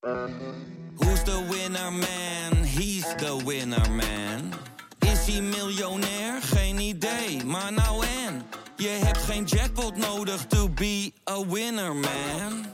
[0.00, 2.64] Who's the winner man?
[2.64, 4.52] He's the winner man.
[4.98, 6.42] Is hij miljonair?
[6.42, 8.42] Geen idee, maar nou en.
[8.76, 12.66] Je hebt geen jackpot nodig to be a winner man.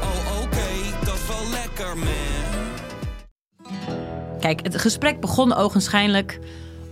[0.00, 2.70] Oh oké, dat is wel lekker man.
[4.40, 6.38] Kijk, het gesprek begon ogenschijnlijk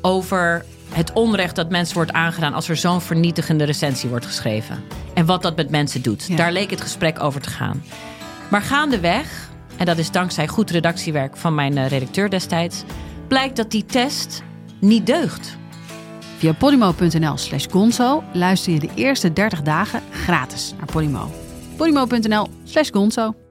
[0.01, 4.85] over het onrecht dat mensen wordt aangedaan als er zo'n vernietigende recensie wordt geschreven.
[5.19, 6.27] En wat dat met mensen doet.
[6.27, 6.37] Ja.
[6.37, 7.83] Daar leek het gesprek over te gaan.
[8.51, 12.83] Maar gaandeweg, en dat is dankzij goed redactiewerk van mijn eh, redacteur destijds,
[13.29, 14.43] blijkt dat die test
[14.81, 15.57] niet deugt.
[16.37, 21.31] Via podimo.nl slash gonzo luister je de eerste 30 dagen gratis naar Podimo.
[21.77, 23.48] podimo.nl slash gonzo.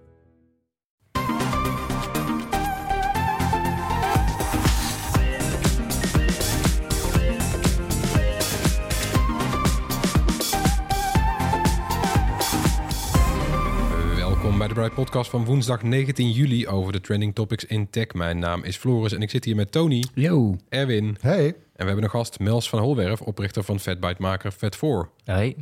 [15.07, 18.13] Podcast van woensdag 19 juli over de trending topics in tech.
[18.13, 20.57] Mijn naam is Floris en ik zit hier met Tony, Yo.
[20.69, 21.45] Erwin Hey.
[21.45, 25.11] en we hebben een gast, Mels van Holwerf, oprichter van Fatbite-maker Vet4.
[25.23, 25.55] Hey.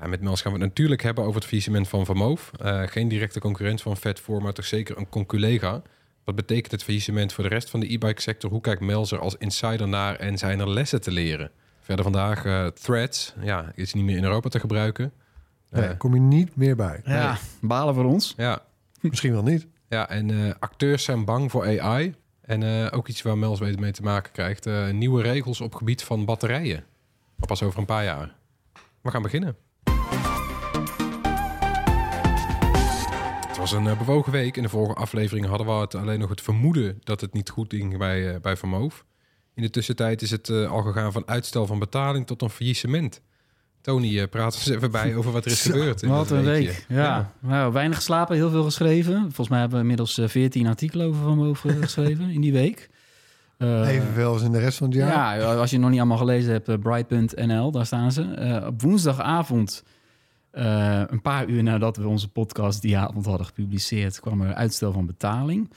[0.00, 2.50] Ja, met Mels gaan we het natuurlijk hebben over het faillissement van Vermoof.
[2.60, 5.82] Eh, geen directe concurrent van Vet4, maar toch zeker een conculega.
[6.24, 8.50] Wat betekent het faillissement voor de rest van de e-bike sector?
[8.50, 11.50] Hoe kijkt Mels er als insider naar en zijn er lessen te leren?
[11.80, 13.34] Verder vandaag eh, Threads.
[13.42, 15.12] Ja, is niet meer in Europa te gebruiken.
[15.72, 17.00] Nee, Eh, kom je niet meer bij.
[17.04, 18.34] Ja, balen voor ons.
[18.36, 18.62] ja,
[19.00, 19.66] Misschien wel niet.
[19.88, 22.14] Ja, en eh, acteurs zijn bang voor AI.
[22.40, 24.66] En eh, ook iets waar Mels mee te maken krijgt.
[24.66, 26.84] eh, nieuwe regels op gebied van batterijen.
[27.36, 28.34] Maar pas over een paar jaar.
[29.00, 29.56] We gaan beginnen.
[33.48, 34.56] Het was een bewogen week.
[34.56, 37.72] In de vorige aflevering hadden we het alleen nog het vermoeden dat het niet goed
[37.74, 39.04] ging bij, eh, bij Vermoof.
[39.54, 43.20] In de tussentijd is het eh, al gegaan van uitstel van betaling tot een faillissement.
[43.82, 46.02] Tony, eh, praat eens even bij over wat er is Zo, gebeurd.
[46.02, 46.66] in Wat dat een weekje.
[46.66, 46.84] week.
[46.88, 47.32] Ja.
[47.40, 49.20] Nou, weinig geslapen, heel veel geschreven.
[49.20, 52.90] Volgens mij hebben we inmiddels eh, 14 artikelen over Van Boven geschreven in die week.
[53.58, 55.38] Eh, Evenveel als in de rest van het jaar.
[55.40, 58.22] Ja, als je nog niet allemaal gelezen hebt, eh, bright.nl, daar staan ze.
[58.22, 59.84] Eh, op woensdagavond,
[60.50, 64.92] eh, een paar uur nadat we onze podcast die avond hadden gepubliceerd, kwam er uitstel
[64.92, 65.70] van betaling.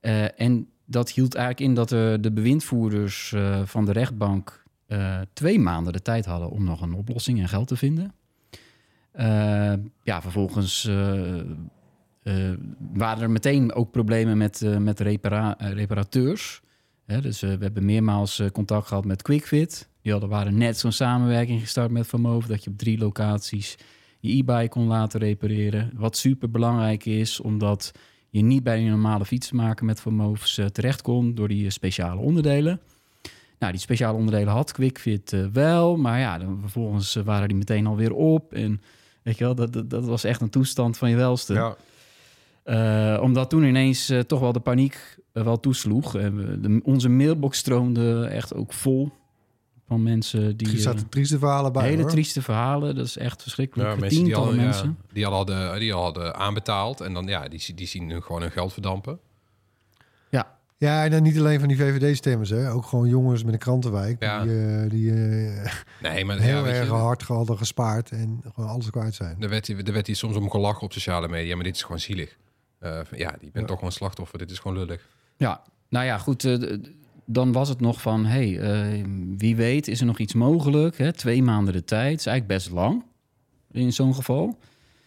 [0.00, 5.20] Eh, en dat hield eigenlijk in dat er de bewindvoerders eh, van de rechtbank eh,
[5.32, 8.14] twee maanden de tijd hadden om nog een oplossing en geld te vinden.
[9.12, 9.72] Eh,
[10.02, 12.50] ja, vervolgens eh,
[12.92, 16.62] waren er meteen ook problemen met, met repara- reparateurs.
[17.06, 19.88] Hè, dus we hebben meermaals contact gehad met QuickFit.
[20.02, 22.46] Die hadden, waren net zo'n samenwerking gestart met Moof...
[22.46, 23.76] dat je op drie locaties
[24.20, 25.90] je e-bike kon laten repareren.
[25.94, 27.92] Wat super belangrijk is, omdat
[28.30, 30.02] je niet bij een normale fietsenmaker met
[30.56, 31.34] eh, terecht kon...
[31.34, 32.80] door die speciale onderdelen.
[33.58, 37.56] Nou, die speciale onderdelen had QuickFit eh, wel, maar ja, dan vervolgens eh, waren die
[37.56, 38.52] meteen alweer op.
[38.52, 38.82] En
[39.22, 41.54] weet je wel, dat, dat, dat was echt een toestand van je welste.
[41.54, 41.76] Ja,
[42.62, 46.12] Eh, omdat toen ineens toch wel de paniek wel toesloeg.
[46.12, 49.10] De, onze mailbox stroomde echt ook vol
[49.86, 50.72] van mensen die...
[50.72, 51.88] Er zaten trieste verhalen bij.
[51.88, 52.10] hele hoor.
[52.10, 53.88] trieste verhalen, dat is echt verschrikkelijk.
[53.88, 54.98] Ja, mensen die al, Tientallen ja, mensen.
[55.12, 57.00] die, al hadden, die al hadden aanbetaald.
[57.00, 59.18] En dan, ja, die, die zien nu gewoon hun geld verdampen.
[60.76, 62.50] Ja, en dan niet alleen van die VVD-stemmers.
[62.50, 62.70] hè.
[62.70, 64.22] Ook gewoon jongens met een krantenwijk.
[64.22, 64.42] Ja.
[64.44, 68.10] Die, eh, die eh, Nee, maar heel ja, erg je, hard hadden gespaard.
[68.10, 69.36] En gewoon alles kwijt zijn.
[69.40, 71.54] er werd, er werd hier soms om gelachen op sociale media.
[71.54, 72.36] Maar dit is gewoon zielig.
[72.78, 73.64] Eh, ja, die bent Ja.
[73.64, 74.38] toch gewoon slachtoffer.
[74.38, 75.08] Dit is gewoon lullig.
[75.36, 75.62] ja.
[75.88, 76.58] nou ja, goed.
[77.26, 79.04] dan was het nog van, hey, eh,
[79.36, 80.98] wie weet is er nog iets mogelijk.
[80.98, 81.12] Hè?
[81.12, 83.04] Twee maanden de tijd, is eigenlijk best lang
[83.70, 84.58] in zo'n geval.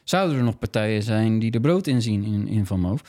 [0.03, 3.01] Zouden er nog partijen zijn die er brood in zien in, in Van Moof?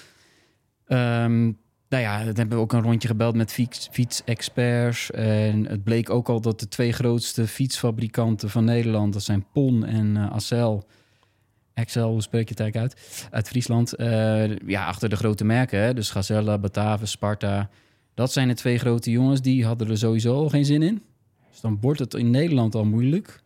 [0.86, 1.52] Ehm,
[1.88, 5.10] nou ja, dan hebben we ook een rondje gebeld met fiets, fietsexperts.
[5.10, 9.12] En het bleek ook al dat de twee grootste fietsfabrikanten van Nederland...
[9.12, 10.86] dat zijn Pon en eh Accel...
[11.74, 13.28] Excel, hoe spreek je het eigenlijk uit?
[13.30, 13.94] Uit Friesland.
[13.94, 15.94] eh, ja, achter de grote merken.
[15.94, 17.70] Dus Gazella, Batavus, Sparta.
[18.14, 19.40] Dat zijn de twee grote jongens.
[19.40, 21.02] Die hadden er sowieso al geen zin in.
[21.50, 23.42] Dus dan wordt het in Nederland al moeilijk.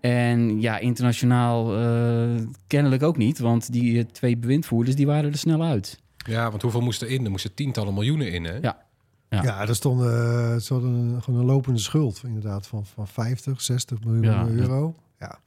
[0.00, 3.38] En ja, internationaal eh, kennelijk ook niet.
[3.38, 6.02] Want die twee bewindvoerders die waren er snel uit.
[6.24, 7.24] Ja, want hoeveel moest er in?
[7.24, 8.52] Er moesten tientallen miljoenen in, hè?
[8.60, 8.82] Ja.
[9.30, 9.68] Ja, Ja.
[9.68, 12.22] er stond uh, een, gewoon een lopende schuld.
[12.26, 14.94] Inderdaad, van, van 50, 60 miljoen Ja, euro.
[15.18, 15.38] Ja.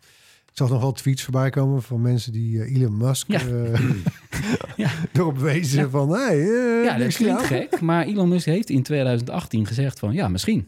[0.45, 3.39] Ik zag nog wel tweets voorbij komen van mensen die eh, Elon Musk Ja.
[3.39, 3.79] eh,
[4.75, 4.89] Ja.
[5.13, 5.89] erop wezen Ja.
[5.89, 6.09] van...
[6.09, 7.81] Hey, eh, Ja, dat klinkt gek.
[7.81, 10.13] Maar Elon Musk heeft in 2018 gezegd van...
[10.13, 10.67] ja, misschien.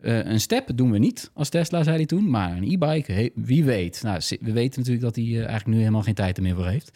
[0.00, 2.30] Eh, een step doen we niet als Tesla, zei hij toen.
[2.30, 4.00] Maar een e-bike, wie weet.
[4.02, 6.90] Nou, we weten natuurlijk dat hij eigenlijk nu helemaal geen tijd er meer voor heeft.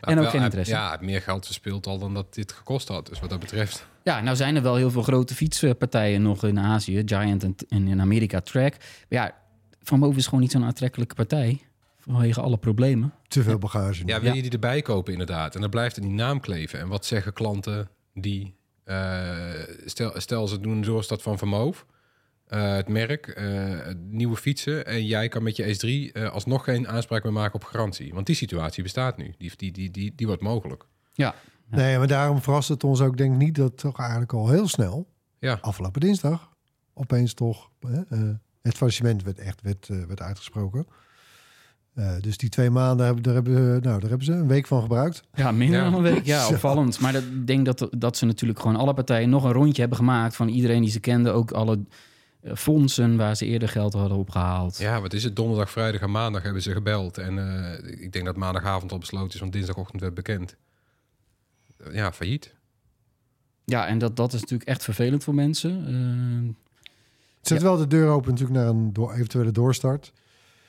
[0.00, 0.72] En ook wel, geen interesse.
[0.72, 3.06] Ja, meer geld verspeeld al dan dat dit gekost had.
[3.06, 3.86] Dus wat dat betreft.
[4.02, 7.02] Ja, nou zijn er wel heel veel grote fietspartijen nog in Azië.
[7.04, 7.56] Giant en,
[7.88, 8.74] in Amerika Track.
[8.78, 9.34] Maar ja,
[9.82, 11.60] Van Boven is gewoon niet zo'n aantrekkelijke partij
[11.98, 13.12] vanwege alle problemen.
[13.28, 14.04] Te veel bagage.
[14.04, 14.12] nu.
[14.12, 15.54] Ja, wil je die erbij kopen inderdaad?
[15.54, 16.78] En dan blijft er die naam kleven.
[16.78, 18.54] En wat zeggen klanten die...
[18.84, 19.50] eh,
[19.84, 21.86] stel, stel, ze doen een doorstart van Vermoof.
[22.50, 24.86] Eh, het merk, eh, nieuwe fietsen.
[24.86, 28.14] En jij kan met je S3 eh, alsnog geen aanspraak meer maken op garantie.
[28.14, 29.34] Want die situatie bestaat nu.
[29.38, 30.84] Die, die, die, die, die wordt mogelijk.
[31.12, 31.34] Ja,
[31.70, 34.68] Nee, maar daarom verrast het ons ook, denk ik niet, dat toch eigenlijk al heel
[34.68, 35.08] snel,
[35.38, 36.50] Ja, afgelopen dinsdag,
[36.94, 38.30] opeens toch hè, eh,
[38.62, 40.86] het faillissement werd echt werd, eh, werd uitgesproken.
[41.94, 44.82] Eh, dus die twee maanden hebben, daar, hebben, nou, daar hebben ze een week van
[44.82, 45.22] gebruikt.
[45.34, 45.84] Ja, minder Ja.
[45.84, 46.24] dan een week.
[46.24, 47.00] Ja, opvallend.
[47.00, 49.98] Maar dat, ik denk dat, dat ze natuurlijk gewoon alle partijen nog een rondje hebben
[49.98, 51.34] gemaakt van iedereen die ze kenden.
[51.34, 51.84] Ook alle
[52.54, 54.78] fondsen waar ze eerder geld hadden opgehaald.
[54.78, 55.36] ja, wat is het?
[55.36, 57.18] Donderdag, vrijdag en maandag hebben ze gebeld.
[57.18, 60.56] En eh, ik denk dat maandagavond al besloten is, want dinsdagochtend werd bekend.
[61.76, 62.54] Eh, Ja, failliet.
[63.64, 65.70] Ja, en dat, dat is natuurlijk echt vervelend voor mensen.
[65.86, 66.54] Eh,
[67.38, 70.12] Het zet wel de deur open natuurlijk naar een eventuele doorstart.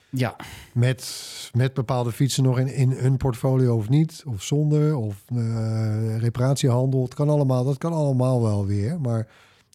[0.09, 0.35] ja,
[0.73, 1.21] Met,
[1.53, 4.23] met bepaalde fietsen nog in, in hun portfolio of niet.
[4.25, 4.95] Of zonder.
[4.95, 7.03] Of eh, reparatiehandel.
[7.03, 9.01] Het kan allemaal, dat kan allemaal wel weer.
[9.01, 9.27] Maar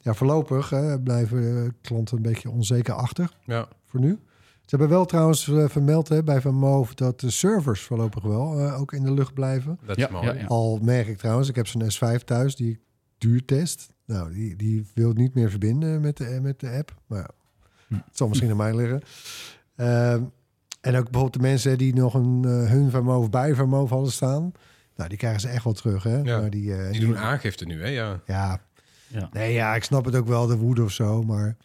[0.06, 4.18] ja, voorlopig hè, blijven klanten een beetje onzeker achter Ja, voor nu.
[4.60, 8.58] Ze hebben wel trouwens eh, vermeld hè, bij Van Moof dat de servers voorlopig wel
[8.60, 9.78] eh, ook in de lucht blijven.
[9.86, 10.26] dat Ja, is mooi.
[10.26, 10.46] ja, ja.
[10.46, 11.82] Al merk ik trouwens, ik heb zo'n
[12.18, 12.78] S5 thuis die ik
[13.18, 13.92] duur test.
[14.04, 16.94] Nou, die, die wil niet meer verbinden met de, met de app.
[17.06, 17.30] Maar
[17.88, 19.02] ja, het zal misschien aan mij liggen.
[19.76, 20.22] Ehm,
[20.80, 24.52] en ook bijvoorbeeld de mensen die nog een eh, hun vermogen bij vermogen hadden staan.
[24.96, 26.02] Nou, die krijgen ze echt wel terug.
[26.02, 26.16] Hè?
[26.18, 27.88] Ja, maar die, eh, Die doen aangifte nu, hè?
[27.88, 28.20] Ja.
[28.26, 28.60] Ja.
[29.06, 29.28] Ja.
[29.32, 31.22] Nee, ja, ik snap het ook wel, de woede of zo.
[31.22, 31.56] Maar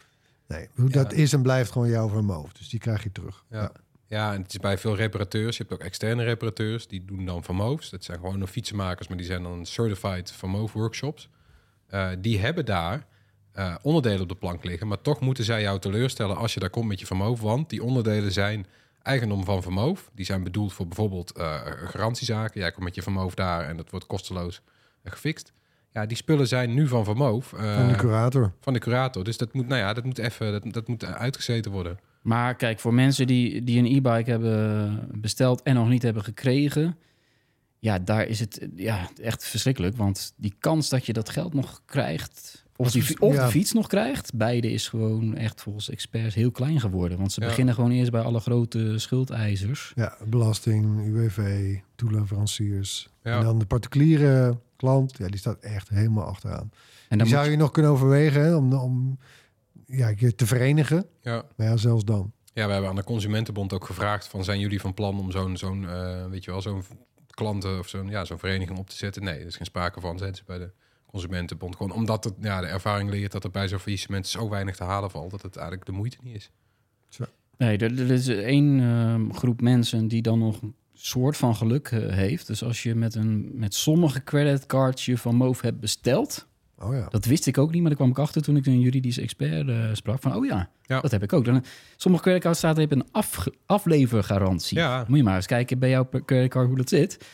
[0.47, 2.53] nee, hoe dat is en blijft gewoon jouw vermogen.
[2.57, 3.43] Dus die krijg je terug.
[3.49, 3.71] Ja.
[4.07, 5.57] ja, en het is bij veel reparateurs.
[5.57, 7.89] Je hebt ook externe reparateurs, die doen dan vermogens.
[7.89, 11.29] Dat zijn gewoon nog fietsenmakers, maar die zijn dan certified vermogen workshops.
[11.88, 13.05] Eh, die hebben daar
[13.51, 16.69] eh, onderdelen op de plank liggen, maar toch moeten zij jou teleurstellen als je daar
[16.69, 17.43] komt met je vermogen.
[17.43, 18.65] Want die onderdelen zijn
[19.01, 20.05] eigendom van vermogen.
[20.13, 22.61] Die zijn bedoeld voor bijvoorbeeld eh, garantiezaken.
[22.61, 24.61] Jij komt met je vermogen daar en dat wordt kosteloos
[25.03, 25.53] gefixt.
[25.93, 27.57] Ja, die spullen zijn nu van vermogen.
[27.57, 28.53] eh, Van de curator.
[28.61, 29.23] van de curator.
[29.23, 31.99] Dus dat moet, nou ja, dat moet even, dat, dat moet uitgezeten worden.
[32.21, 36.97] Maar kijk, voor mensen die, die een e-bike hebben besteld en nog niet hebben gekregen,
[37.79, 39.97] ja, daar is het ja, echt verschrikkelijk.
[39.97, 43.45] Want die kans dat je dat geld nog krijgt, of, die, of Ja.
[43.45, 47.17] de fiets nog krijgt, beide is gewoon echt volgens experts heel klein geworden.
[47.17, 47.47] Want ze Ja.
[47.47, 49.91] beginnen gewoon eerst bij alle grote schuldeisers.
[49.95, 53.09] Ja, belasting, UWV, toeleveranciers.
[53.23, 53.38] Ja.
[53.38, 56.71] En dan de particuliere klant, ja, die staat echt helemaal achteraan.
[57.09, 59.19] En Die dan zou je nog kunnen overwegen hè, om, om
[59.85, 61.05] ja, je te verenigen.
[61.21, 61.45] Ja.
[61.55, 62.31] Maar ja, zelfs dan.
[62.53, 65.57] Ja, we hebben aan de Consumentenbond ook gevraagd van zijn jullie van plan om zo'n
[65.57, 66.83] zo'n eh, weet je wel zo'n
[67.27, 69.23] klanten of zo'n ja zo'n vereniging op te zetten?
[69.23, 70.17] Nee, er is geen sprake van.
[70.17, 70.71] Zetten ze bij de
[71.05, 74.75] Consumentenbond gewoon omdat het ja de ervaring leert dat er bij zo'n faillissement zo weinig
[74.75, 76.51] te halen valt dat het eigenlijk de moeite niet is.
[77.57, 80.59] Nee, er, er is één ehm, groep mensen die dan nog
[81.07, 82.48] soort van geluk eh, heeft.
[82.48, 86.50] Dus als je met, een, met sommige creditcards je van Moof hebt besteld...
[86.80, 87.07] Oh ja.
[87.09, 89.68] Dat wist ik ook niet, maar daar kwam ik achter toen ik een juridisch expert
[89.69, 90.21] eh, sprak.
[90.21, 91.00] Van, oh ja, Ja.
[91.01, 91.45] dat heb ik ook.
[91.45, 91.63] Dan,
[91.98, 94.77] sommige creditcards staat er een af, aflevergarantie.
[94.77, 95.06] Ja.
[95.07, 97.25] Moet je maar eens kijken bij jouw creditcard hoe dat zit.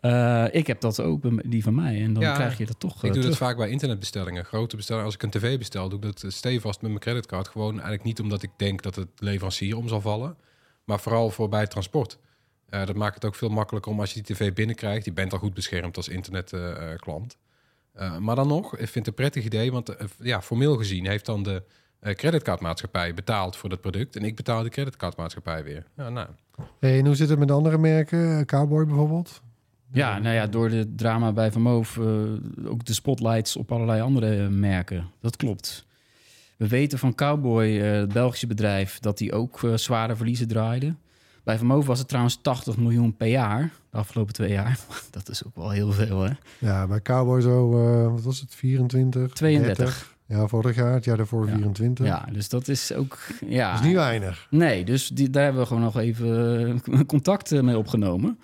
[0.00, 2.02] Eh, ik heb dat ook, die van mij.
[2.02, 3.36] En dan Ja, krijg je dat toch Ik doe dat terug.
[3.38, 5.06] vaak bij internetbestellingen, grote bestellingen.
[5.06, 7.48] Als ik een tv bestel, doe ik dat stevast met mijn creditcard.
[7.48, 10.36] Gewoon eigenlijk niet omdat ik denk dat het leverancier om zal vallen,
[10.84, 12.18] maar vooral voor bij het transport.
[12.68, 15.04] Eh, dat maakt het ook veel makkelijker om als je die tv binnenkrijgt.
[15.04, 17.36] Je bent al goed beschermd als internetklant.
[17.92, 21.06] Eh, maar dan nog, ik vind het een prettig idee, want eh, ja, formeel gezien
[21.06, 21.62] heeft dan de
[22.00, 25.86] eh, creditcardmaatschappij betaald voor dat product en ik betaal de creditcardmaatschappij weer.
[25.96, 26.28] Ja, nou,
[26.80, 28.38] Hey, en hoe zit het met andere merken?
[28.38, 29.42] Eh, Cowboy bijvoorbeeld?
[29.92, 32.04] Ja, nou ja, door de drama bij Van Moof, eh,
[32.64, 35.10] ook de spotlights op allerlei andere eh, merken.
[35.20, 35.86] Dat klopt.
[36.56, 40.94] We weten van Cowboy, eh, het Belgische bedrijf, dat die ook eh, zware verliezen draaide.
[41.46, 44.78] Bij Van Moof was het trouwens 80 miljoen per jaar, de afgelopen twee jaar.
[45.10, 46.32] Dat is ook wel heel veel, hè?
[46.58, 49.32] Ja, bij Cowboy zo, eh, wat was het, 24?
[49.32, 49.76] 32.
[49.76, 50.16] 30?
[50.26, 51.54] Ja, vorig jaar, het jaar daarvoor Ja.
[51.54, 52.06] 24.
[52.06, 53.18] Ja, dus dat is ook...
[53.48, 54.46] Ja, Dat is niet weinig.
[54.50, 58.38] Nee, dus die, daar hebben we gewoon nog even eh, contact eh, mee opgenomen.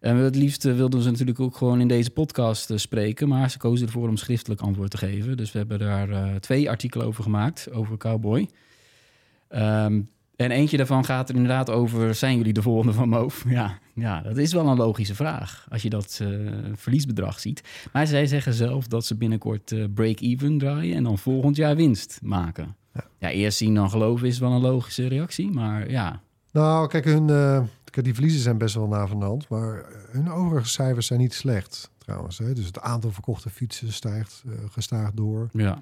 [0.00, 3.86] En het liefst wilden ze natuurlijk ook gewoon in deze podcast spreken, maar ze kozen
[3.86, 5.36] ervoor om schriftelijk antwoord te geven.
[5.36, 8.48] Dus we hebben daar twee artikelen over gemaakt, over Cowboy.
[9.48, 10.00] Ehm,
[10.42, 13.44] en eentje daarvan gaat er inderdaad over, zijn jullie de volgende van Moof?
[13.48, 16.28] Ja, ja dat is wel een logische vraag, als je dat eh,
[16.74, 17.62] verliesbedrag ziet.
[17.92, 22.18] Maar zij zeggen zelf dat ze binnenkort eh, break-even draaien en dan volgend jaar winst
[22.22, 22.76] maken.
[23.18, 23.30] Ja.
[23.30, 26.20] eerst zien dan geloven is wel een logische reactie, maar ja,
[26.52, 27.26] Nou, kijk, hun,
[27.84, 29.48] kijk, die verliezen zijn best wel na van de hand.
[29.48, 32.38] Maar hun overige cijfers zijn niet slecht, trouwens.
[32.38, 32.52] Hè?
[32.52, 35.48] Dus het aantal verkochte fietsen stijgt gestaag door.
[35.52, 35.78] ja.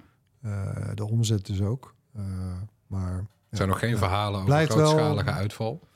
[0.94, 1.94] De omzet dus ook.
[2.86, 3.96] Maar er zijn nog geen ja.
[3.96, 5.88] verhalen over Blijft wel- grootschalige uitval.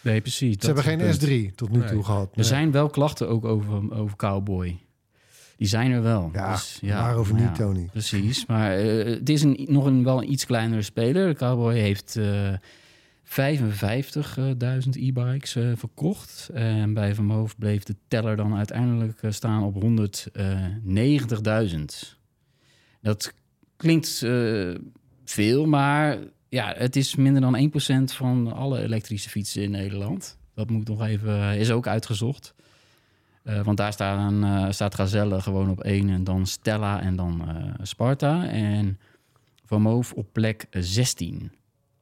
[0.00, 0.56] Nee, precies.
[0.58, 1.88] Ze hebben geen S3 tot nu Nee.
[1.88, 2.24] toe gehad.
[2.30, 2.46] Er Nee.
[2.46, 4.78] zijn wel klachten ook over, over Cowboy.
[5.56, 6.30] Die zijn er wel.
[6.32, 7.88] Ja, Dus, waarover maar niet, Tony?
[7.92, 11.28] Precies, maar eh, het is een, nog een, wel een iets kleinere speler.
[11.28, 12.52] De Cowboy heeft eh
[13.24, 16.50] 55.000 e-bikes eh, verkocht.
[16.54, 22.18] En bij Vermoof bleef de teller dan uiteindelijk staan op 190.000.
[23.00, 23.32] Dat
[23.76, 24.74] klinkt eh,
[25.24, 26.18] veel, maar
[26.52, 27.70] ja, het is minder dan
[28.10, 30.38] 1% van alle elektrische fietsen in Nederland.
[30.54, 32.54] Dat moet nog even, is ook uitgezocht.
[33.42, 37.48] Eh, want daar staan, eh, staat Gazelle gewoon op één en dan Stella en dan
[37.48, 38.46] eh, Sparta.
[38.48, 38.98] En
[39.64, 41.52] Van Moof op plek 16.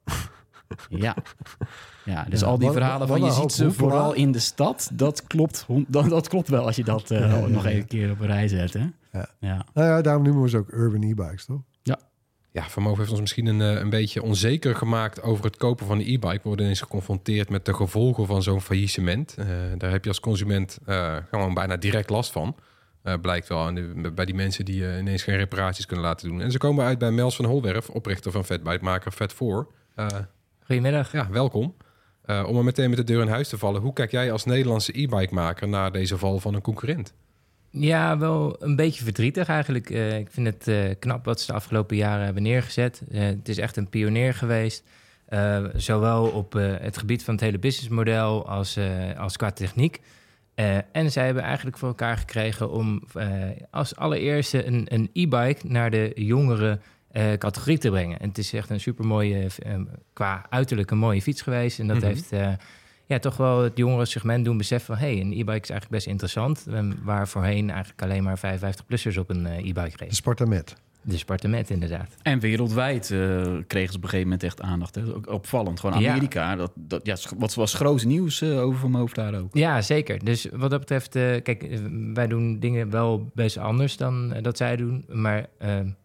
[0.89, 1.15] ja.
[2.05, 3.79] ja, dus Ja, al die wat- verhalen wat van je ziet ze hoepla.
[3.79, 4.89] vooral in de stad.
[4.93, 7.69] Dat klopt, dat, dat klopt wel als je dat eh, Ja, ja, nog ja.
[7.69, 8.73] even een keer op een rij zet.
[8.73, 8.85] Hè?
[9.11, 9.29] Ja.
[9.39, 9.65] Ja.
[9.73, 11.61] Nou ja, daarom noemen we ze ook urban e-bikes, toch?
[12.53, 15.99] Ja, Vermogen heeft ons misschien een, eh, een beetje onzeker gemaakt over het kopen van
[15.99, 16.33] een e-bike.
[16.33, 19.35] We worden eens geconfronteerd met de gevolgen van zo'n faillissement.
[19.37, 22.55] Eh, daar heb je als consument eh, gewoon bijna direct last van.
[23.21, 26.41] Blijkt wel de- bij die mensen die ineens geen reparaties kunnen laten doen.
[26.41, 29.67] En ze komen uit bij Mels van Holwerf, oprichter van Vetbike-maker Vet4.
[29.95, 30.07] Eh,
[30.65, 31.11] Goedemiddag.
[31.11, 31.75] ja, welkom.
[32.25, 33.81] Om er meteen met de deur in huis te vallen.
[33.81, 37.13] Hoe kijk jij als Nederlandse e-bike-maker naar deze val van een concurrent?
[37.71, 39.89] Ja, wel een beetje verdrietig eigenlijk.
[39.89, 43.01] Eh, ik vind het eh, knap wat ze de afgelopen jaren hebben neergezet.
[43.11, 44.83] Eh, het is echt een pionier geweest.
[45.75, 48.77] Zowel op het gebied van het hele businessmodel als,
[49.17, 49.99] als qua techniek.
[50.91, 53.03] En zij hebben eigenlijk voor elkaar gekregen om
[53.69, 56.79] als allereerste een, een e-bike naar de jongere
[57.37, 58.19] categorie te brengen.
[58.19, 59.47] En het is echt een supermooie,
[60.13, 61.79] qua uiterlijk een mooie fiets geweest.
[61.79, 62.05] En dat Mhm.
[62.05, 62.29] heeft
[63.11, 65.05] ja, toch wel het jongere segment doen beseffen van...
[65.05, 66.65] hé, hey, een e-bike is eigenlijk best interessant.
[67.03, 70.15] Waar voorheen eigenlijk alleen maar 55-plussers op een eh, e-bike De reden.
[70.15, 70.75] Sparta Met.
[71.03, 72.15] De Spartamet inderdaad.
[72.21, 73.17] En wereldwijd eh,
[73.67, 74.95] kregen ze op een gegeven moment echt aandacht.
[74.95, 75.15] Hè?
[75.15, 75.79] Ook opvallend.
[75.79, 76.11] Gewoon Ja.
[76.11, 76.55] Amerika.
[76.55, 79.53] Dat, dat, ja, wat was groot nieuws eh, over Van Moof daar ook.
[79.53, 80.23] Ja, zeker.
[80.23, 81.79] Dus wat dat betreft, eh, kijk,
[82.13, 85.05] wij doen dingen wel best anders dan dat zij doen.
[85.09, 85.45] Maar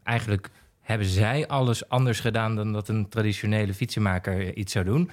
[0.03, 5.11] eigenlijk hebben zij alles anders gedaan dan dat een traditionele fietsenmaker iets zou doen.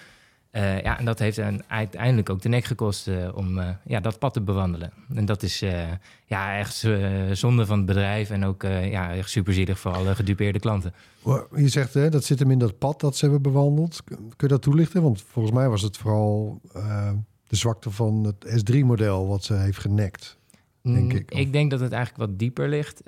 [0.54, 4.00] Eh, ja, en dat heeft hen uiteindelijk ook de nek gekost eh, om eh, ja,
[4.00, 4.92] dat pad te bewandelen.
[5.16, 5.60] En dat is
[6.26, 6.76] ja, echt
[7.32, 10.94] zonde van het bedrijf en ook ja, echt superzielig voor alle gedupeerde klanten.
[11.56, 14.02] Je zegt hè, dat zit hem in dat pad dat ze hebben bewandeld.
[14.06, 15.02] Kun je dat toelichten?
[15.02, 16.62] Want volgens mij was het vooral
[17.48, 20.38] de zwakte van het S3-model wat ze heeft genekt.
[20.82, 23.02] Denk Mm, ik, of- Ik denk dat het eigenlijk wat dieper ligt.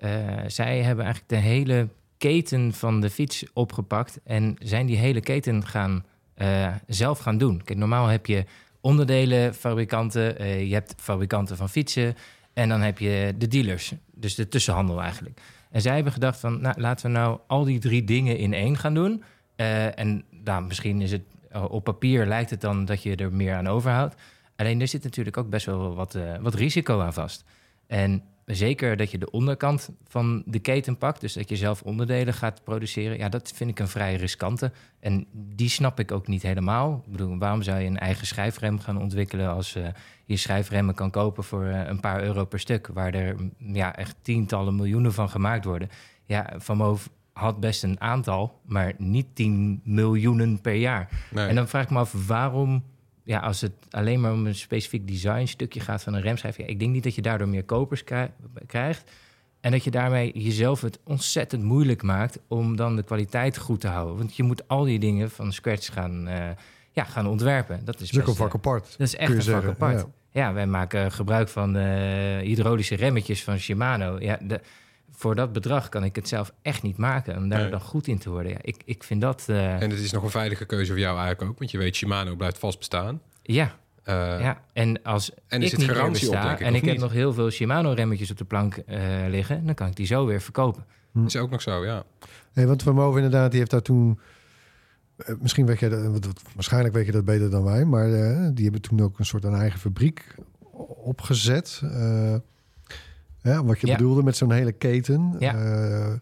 [0.47, 1.87] Zij hebben eigenlijk de hele
[2.17, 6.03] keten van de fiets opgepakt en zijn die hele keten gaan
[6.35, 7.63] eh, zelf gaan doen.
[7.63, 8.45] Kijk, normaal heb je
[8.81, 12.15] onderdelenfabrikanten, eh, je hebt fabrikanten van fietsen
[12.53, 15.41] en dan heb je de dealers, dus de tussenhandel eigenlijk.
[15.71, 18.77] En zij hebben gedacht van, nou, laten we nou al die drie dingen in één
[18.77, 19.23] gaan doen.
[19.55, 21.23] Eh, en nou, misschien is het
[21.69, 24.15] op papier lijkt het dan dat je er meer aan overhoudt.
[24.55, 27.43] Alleen er zit natuurlijk ook best wel wat, wat risico aan vast.
[27.87, 32.33] En zeker dat je de onderkant van de keten pakt, dus dat je zelf onderdelen
[32.33, 34.71] gaat produceren, ja, dat vind ik een vrij riskante.
[34.99, 37.03] En die snap ik ook niet helemaal.
[37.05, 39.87] Ik bedoel, waarom zou je een eigen schijfrem gaan ontwikkelen als eh,
[40.25, 43.95] je schijfremmen kan kopen voor eh, een paar euro per stuk, waar er mm, ja,
[43.95, 45.89] echt tientallen miljoenen van gemaakt worden?
[46.25, 51.09] Ja, Van Moof had best een aantal, maar niet 10 miljoenen per jaar.
[51.31, 51.47] Nee.
[51.47, 52.83] En dan vraag ik me af waarom,
[53.25, 56.79] ja, als het alleen maar om een specifiek designstukje gaat van een remschijf, ja, ik
[56.79, 58.31] denk niet dat je daardoor meer kopers krij-
[58.67, 59.11] krijgt.
[59.61, 63.87] En dat je daarmee jezelf het ontzettend moeilijk maakt om dan de kwaliteit goed te
[63.87, 64.17] houden.
[64.17, 66.49] Want je moet al die dingen van scratch gaan, eh,
[66.91, 67.85] ja, gaan ontwerpen.
[67.85, 68.95] Dat is, Dat is ook best, een vak eh, apart.
[68.97, 70.05] dat is echt een vak apart.
[70.31, 70.53] Ja.
[70.53, 74.19] wij maken gebruik van eh, hydraulische remmetjes van Shimano.
[74.19, 74.61] Ja, de,
[75.15, 77.37] voor dat bedrag kan ik het zelf echt niet maken.
[77.37, 77.69] Om daar Nee.
[77.69, 78.51] dan goed in te worden.
[78.51, 79.43] Ja, ik, ik vind dat...
[79.47, 81.59] eh, En het is nog een veilige keuze voor jou eigenlijk ook.
[81.59, 83.21] Want je weet, Shimano blijft vast bestaan.
[83.41, 86.65] ja, Eh, ja, en als en er ik zit niet garantie op, besta denk ik,
[86.65, 89.95] en ik heb nog heel veel Shimano-remmetjes op de plank eh, liggen, dan kan ik
[89.95, 90.85] die zo weer verkopen.
[91.25, 92.03] Is ook nog zo, ja.
[92.53, 94.19] Nee, want Van Moven inderdaad, die heeft daar toen...
[95.39, 98.81] Misschien weet je dat, waarschijnlijk weet je dat beter dan wij, maar eh, die hebben
[98.81, 100.35] toen ook een soort een eigen fabriek
[101.03, 101.81] opgezet.
[103.45, 103.95] Ja, wat je Ja.
[103.95, 105.35] bedoelde met zo'n hele keten.
[105.39, 105.55] Ja.
[105.55, 106.13] Eh,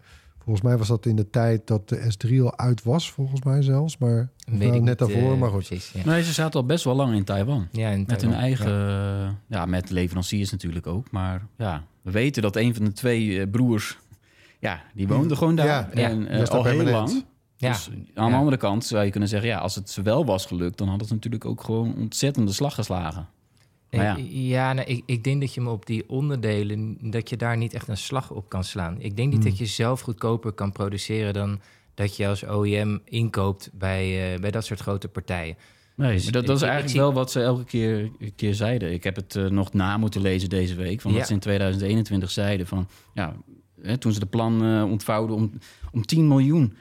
[0.43, 3.61] volgens mij was dat in de tijd dat de S3 al uit was, volgens mij
[3.61, 3.97] zelfs.
[3.97, 5.65] Maar Weet nou, ik net niet, daarvoor, eh, maar goed.
[5.67, 6.01] Precies, ja.
[6.05, 7.67] Nee, ze zaten al best wel lang in Taiwan.
[7.71, 9.35] Ja, in Met hun eigen, ja.
[9.47, 9.65] ja.
[9.65, 11.11] met leveranciers natuurlijk ook.
[11.11, 13.97] Maar ja, we weten dat een van de twee eh, broers,
[14.59, 15.65] ja, die woonde gewoon daar.
[15.65, 16.09] Ja, ja.
[16.09, 17.11] en eh, Dat is al heel permanent.
[17.13, 17.25] lang.
[17.55, 17.69] Ja.
[17.71, 20.45] Dus aan de andere kant zou je kunnen zeggen, ja, als het ze wel was
[20.45, 23.27] gelukt, dan had het natuurlijk ook gewoon ontzettende slag geslagen.
[24.01, 24.17] Ja.
[24.29, 27.73] Ja, nee, ik, ik denk dat je me op die onderdelen, dat je daar niet
[27.73, 28.95] echt een slag op kan slaan.
[29.01, 29.49] Ik denk niet Hmm.
[29.49, 31.59] dat je zelf goedkoper kan produceren dan
[31.93, 35.55] dat je als OEM inkoopt bij, eh, bij dat soort grote partijen.
[35.95, 38.93] Nee, Dus dat, dat is eigenlijk zie- wel wat ze elke keer, keer zeiden.
[38.93, 41.01] Ik heb het eh, nog na moeten lezen deze week.
[41.01, 41.17] Van Ja.
[41.17, 42.67] wat ze in 2021 zeiden.
[42.67, 43.35] Van, ja,
[43.81, 45.51] hè, toen ze de plan eh, ontvouwden om,
[45.91, 46.73] om 10 miljoen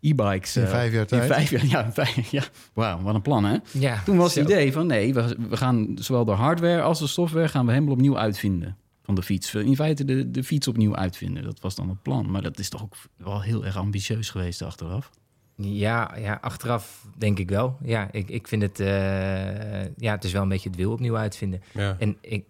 [0.00, 0.56] e-bikes.
[0.56, 1.26] In eh, vijf jaar in tijd.
[1.32, 2.42] vijf jaar, ja, vijf, ja.
[2.72, 3.56] wauw, wat een plan hè.
[3.72, 4.40] Ja, Toen was zo.
[4.40, 7.72] het idee van nee, we, we gaan zowel de hardware als de software gaan we
[7.72, 9.54] helemaal opnieuw uitvinden van de fiets.
[9.54, 11.42] In feite de, de fiets opnieuw uitvinden.
[11.44, 12.30] Dat was dan het plan.
[12.30, 15.10] Maar dat is toch ook wel heel erg ambitieus geweest achteraf.
[15.56, 17.76] Ja, ja, achteraf denk ik wel.
[17.82, 18.80] Ja, ik, ik vind het...
[18.80, 21.62] eh, ja, het is wel een beetje het wiel opnieuw uitvinden.
[21.74, 21.96] Ja.
[21.98, 22.44] En ik,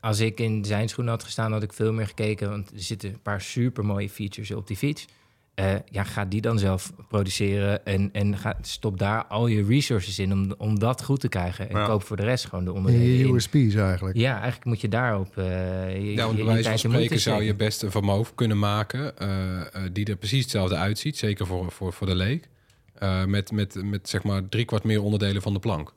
[0.00, 2.48] als ik in zijn schoenen had gestaan, had ik veel meer gekeken.
[2.50, 5.04] Want er zitten een paar super mooie features op die fiets.
[5.54, 10.18] Eh, ja, ga die dan zelf produceren en, en ga, stop daar al je resources
[10.18, 11.70] in om, om dat goed te krijgen.
[11.70, 11.86] En Ja.
[11.86, 13.32] koop voor de rest gewoon de In onderdelen je.
[13.32, 14.16] USP's eigenlijk.
[14.16, 15.44] Ja, eigenlijk moet je daarop eh
[15.94, 18.58] je, Ja, want je- bij je wijze van spreken zou je best een vermoof kunnen
[18.58, 19.18] maken...
[19.18, 22.48] eh, eh, die er precies hetzelfde uitziet, zeker voor, voor, voor de leek.
[22.94, 25.92] Eh, met, met, met zeg maar drie kwart meer onderdelen van de plank.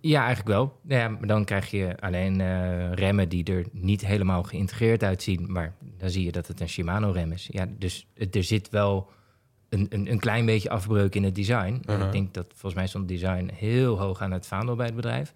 [0.00, 0.80] Ja, eigenlijk wel.
[0.86, 5.52] Ja, maar dan krijg je alleen eh, remmen die er niet helemaal geïntegreerd uitzien.
[5.52, 7.48] Maar dan zie je dat het een Shimano-rem is.
[7.52, 9.10] Ja, dus het- er zit wel
[9.68, 11.82] een, een, een klein beetje afbreuk in het design.
[11.88, 12.06] Uh-huh.
[12.06, 15.32] Ik denk dat volgens mij stond design heel hoog aan het vaandel bij het bedrijf.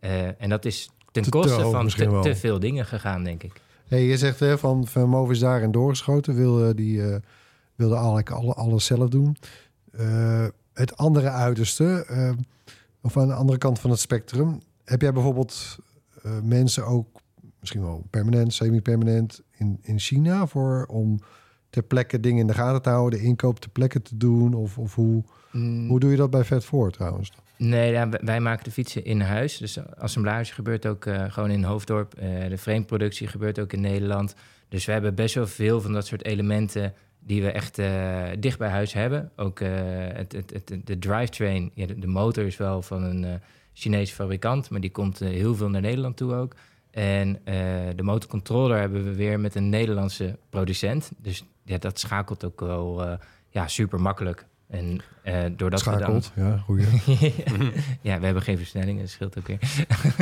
[0.00, 3.42] Eh, en dat is ten Te- te koste van te, te veel dingen gegaan, denk
[3.42, 3.52] ik.
[3.88, 6.34] Hey, je zegt hè, van Vermoof is daarin doorgeschoten.
[6.34, 7.16] Wil, die eh,
[7.74, 9.36] wilde eigenlijk alle, alles zelf doen.
[10.72, 12.06] Het andere uiterste,
[13.02, 14.60] of aan de andere kant van het spectrum.
[14.84, 15.78] Heb jij bijvoorbeeld
[16.22, 17.06] eh, mensen ook,
[17.60, 21.20] misschien wel permanent, semi-permanent, in, in China voor om
[21.70, 24.54] ter plekke dingen in de gaten te houden, de inkoop ter plekke te doen?
[24.54, 27.32] Of, of hoe, Mm, hoe doe je dat bij Vet voor trouwens?
[27.56, 29.56] Nee, ja, wij- maken de fietsen in huis.
[29.56, 32.14] Dus assemblage gebeurt ook eh, gewoon in Hoofddorp.
[32.14, 34.34] Eh, de frameproductie gebeurt ook in Nederland.
[34.68, 36.94] Dus we hebben best wel veel van dat soort elementen
[37.28, 39.30] die we echt eh, dicht bij huis hebben.
[39.36, 39.70] Ook eh,
[40.12, 43.34] het, het, het, de drivetrain, ja, de, de motor is wel van een eh
[43.78, 46.54] Chinese fabrikant, maar die komt heel veel naar Nederland toe ook.
[46.90, 47.54] En eh,
[47.96, 51.10] de motorcontroller hebben we weer met een Nederlandse producent.
[51.18, 54.46] Dus ja, dat schakelt ook wel eh, ja, super makkelijk.
[54.68, 56.22] En eh, doordat we dan...
[56.22, 56.86] Schakelt, ja, goeie.
[58.08, 59.58] ja, we hebben geen versnelling, dat scheelt ook weer.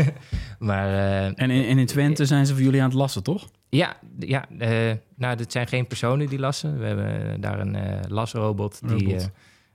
[0.58, 3.48] maar eh, En in, en in Twente zijn ze voor jullie aan het lassen, toch?
[3.76, 6.78] Ja, ja eh, nou, dit zijn geen personen die lassen.
[6.78, 9.24] We hebben daar een eh lasrobot die eh,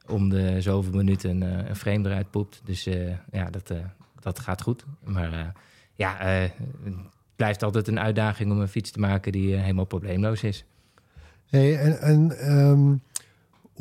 [0.08, 2.62] om de zoveel minuten een, eh, een frame eruit poept.
[2.64, 3.78] Dus eh, ja, dat, eh,
[4.20, 4.86] dat gaat goed.
[5.04, 5.46] Maar eh,
[5.96, 6.50] ja, eh,
[6.84, 6.94] het
[7.36, 10.66] blijft altijd een uitdaging om een fiets te maken die eh, helemaal probleemloos is.
[11.50, 12.94] Hey, en en ehm,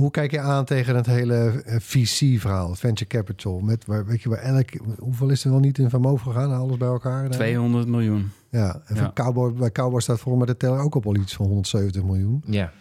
[0.01, 3.61] hoe kijk je aan tegen het hele eh, VC-verhaal, Venture Capital?
[3.61, 6.77] Met, waar, weet je, waar elk, hoeveel is er wel niet in vermogen gegaan, alles
[6.77, 7.23] bij elkaar?
[7.23, 7.31] daar?
[7.33, 8.31] 200 miljoen.
[8.51, 9.11] Ja, en Ja.
[9.15, 12.43] Cowboy, bij Cowboy staat volgens mij de teller ook op al iets van 170 miljoen.
[12.47, 12.73] Ja,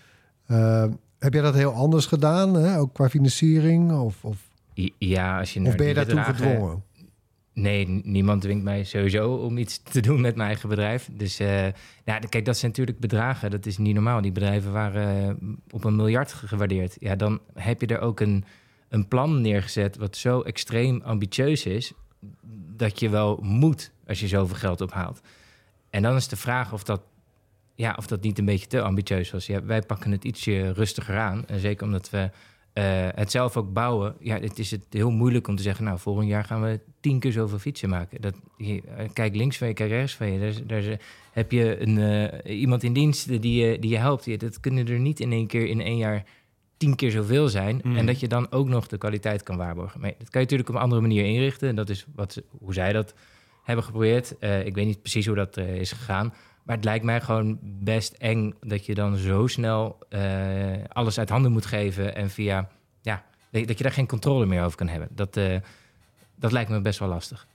[0.48, 2.78] Ehm, heb jij dat heel anders gedaan, hè?
[2.78, 3.92] ook qua financiering?
[3.92, 4.38] Of, of,
[4.98, 6.84] ja als je of ben je daartoe gedwongen?
[7.54, 11.10] Nee, niemand dwingt mij sowieso om iets te doen met mijn eigen bedrijf.
[11.12, 11.66] Dus eh,
[12.06, 13.52] ja, kijk, dat zijn natuurlijk bedragen.
[13.52, 14.22] Dat is niet normaal.
[14.22, 16.98] Die bedrijven waren eh, op een miljard gewaardeerd.
[17.00, 18.46] Ja, dan heb je er ook een,
[18.90, 21.94] een plan neergezet wat zo extreem ambitieus is...
[22.76, 25.22] dat je wel moet als je zoveel geld ophaalt.
[25.90, 27.02] En dan is de vraag of dat,
[27.76, 29.48] ja, of dat niet een beetje te ambitieus was.
[29.48, 31.48] Wij pakken het ietsje rustiger aan.
[31.48, 32.30] En zeker omdat we
[32.80, 34.16] eh, het zelf ook bouwen.
[34.20, 35.86] Ja, het is het heel moeilijk om te zeggen...
[35.86, 38.22] nou, volgend jaar gaan we tien keer zoveel fietsen maken.
[38.22, 40.40] Dat, je, eh, kijk links van je, kijk rechts van je.
[40.40, 40.98] Daar, daar is-
[41.32, 44.26] heb je een, eh, iemand in dienst die je, die je helpt.
[44.26, 46.24] Ja, dat kunnen er niet in één keer in één jaar
[46.78, 47.82] tien keer zoveel zijn.
[47.84, 47.96] Mm.
[47.96, 50.00] En dat je dan ook nog de kwaliteit kan waarborgen.
[50.02, 51.70] Maar dat kan je natuurlijk op een andere manier inrichten.
[51.70, 53.14] En dat is wat, hoe zij dat
[53.64, 54.38] hebben geprobeerd.
[54.38, 56.34] Eh, ik weet niet precies hoe dat eh, is gegaan.
[56.70, 60.22] Maar het lijkt mij gewoon best eng dat je dan zo snel eh,
[60.88, 62.16] alles uit handen moet geven.
[62.16, 62.70] En via,
[63.02, 65.08] ja, dat je daar geen controle meer over kan hebben.
[65.12, 65.56] Dat, eh,
[66.36, 67.48] dat lijkt me best wel lastig.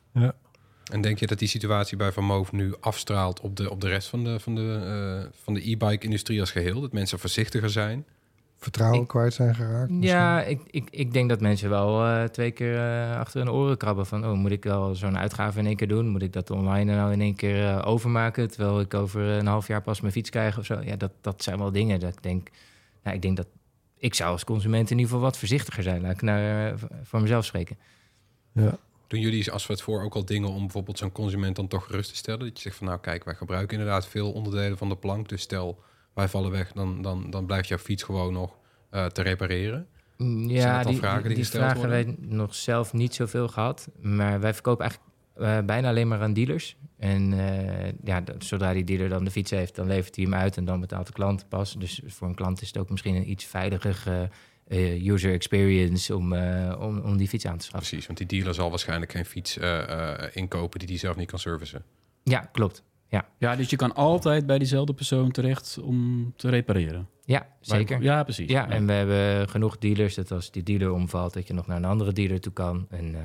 [0.93, 3.89] En denk je dat die situatie bij Van Moof nu afstraalt op de, op de
[3.89, 4.81] rest van de, van de,
[5.23, 6.81] eh, van de e-bike-industrie als geheel?
[6.81, 8.07] Dat mensen voorzichtiger zijn?
[8.65, 9.91] Vertrouwen Ik- kwijt zijn geraakt?
[10.01, 13.77] Ja, ik, ik, ik denk dat mensen wel eh, twee keer eh, achter hun oren
[13.77, 14.07] krabben.
[14.07, 16.09] Van, oh, moet ik wel zo'n uitgave in één keer doen?
[16.09, 18.51] Moet ik dat online nou in één keer eh, overmaken...
[18.51, 20.81] terwijl ik over een half jaar pas mijn fiets krijg of zo?
[20.81, 22.49] Ja, dat, dat zijn wel dingen dat ik denk...
[23.03, 23.47] Nou, ik denk dat
[23.99, 26.03] ik zou als consument in ieder geval wat voorzichtiger zijn.
[26.03, 27.79] Laat ik nou eh, voor mezelf spreken.
[28.53, 28.79] Ja.
[29.07, 31.85] Doen jullie als we het voor ook al dingen om bijvoorbeeld zo'n consument dan toch
[31.85, 32.41] gerust te stellen?
[32.41, 35.29] Dat je zegt van nou kijk, wij gebruiken inderdaad veel onderdelen van de plank.
[35.29, 35.83] Dus stel
[36.15, 38.57] wij vallen weg, dan, dan, dan blijft jouw fiets gewoon nog
[38.91, 39.87] eh, te repareren.
[40.17, 42.05] Mm, dat Ja, die, vragen die, die vragen worden?
[42.05, 43.89] wij nog zelf niet zoveel gehad.
[44.01, 46.77] Maar wij verkopen eigenlijk eh, bijna alleen maar aan dealers.
[46.99, 50.57] En eh, ja, zodra die dealer dan de fiets heeft, dan levert hij hem uit
[50.57, 51.75] en dan betaalt de klant pas.
[51.79, 54.31] Dus voor een klant is het ook misschien een iets veiliger
[54.67, 56.35] eh, user experience om,
[56.73, 57.89] om, om die fiets aan te schaffen.
[57.89, 59.59] Precies, want die dealer zal waarschijnlijk geen fiets
[60.33, 61.83] inkopen die die zelf niet kan servicen.
[62.23, 62.83] Ja, klopt.
[63.39, 67.09] Ja, dus je kan altijd bij diezelfde persoon terecht om te repareren.
[67.25, 68.03] Ja, zeker.
[68.03, 68.51] Ja, precies.
[68.51, 71.77] Ja, en we hebben genoeg dealers dat als die dealer omvalt, dat je nog naar
[71.77, 72.87] een andere dealer toe kan.
[72.91, 73.21] En, eh,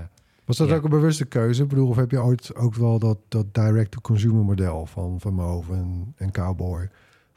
[0.45, 0.75] Was dat Ja.
[0.75, 1.63] ook een bewuste keuze?
[1.63, 5.69] Ik bedoel, of heb je ooit ook wel dat, dat direct-to-consumer model van Van Moof
[5.69, 6.89] en, en Cowboy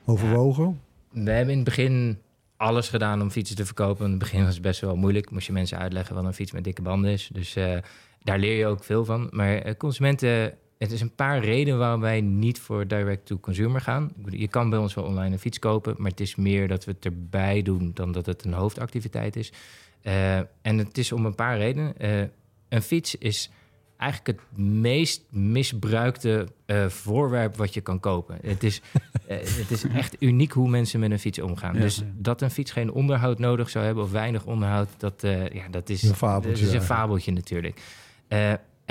[0.04, 0.80] overwogen?
[1.10, 2.18] we hebben in het begin
[2.56, 4.04] alles gedaan om fietsen te verkopen.
[4.04, 5.30] In het begin was het best wel moeilijk.
[5.30, 7.30] Moest je mensen uitleggen wat een fiets met dikke banden is.
[7.32, 7.78] Dus eh,
[8.22, 9.28] daar leer je ook veel van.
[9.30, 14.12] Maar eh, consumenten, het is een paar redenen waarom wij niet voor direct-to-consumer gaan.
[14.28, 16.90] Je kan bij ons wel online een fiets kopen, maar het is meer dat we
[16.90, 19.52] het erbij doen dan dat het een hoofdactiviteit is.
[20.00, 21.98] Eh, en het is om een paar redenen.
[21.98, 22.20] Eh,
[22.68, 23.50] een fiets is
[23.96, 28.38] eigenlijk het meest misbruikte eh, voorwerp wat je kan kopen.
[28.42, 28.80] Het is,
[29.26, 31.74] het is echt uniek hoe mensen met een fiets omgaan.
[31.74, 31.80] Ja.
[31.80, 35.88] Dus dat een fiets geen onderhoud nodig zou hebben of weinig onderhoud, dat, ja, dat
[35.88, 37.80] is Een fabeltje Dat is een fabeltje natuurlijk.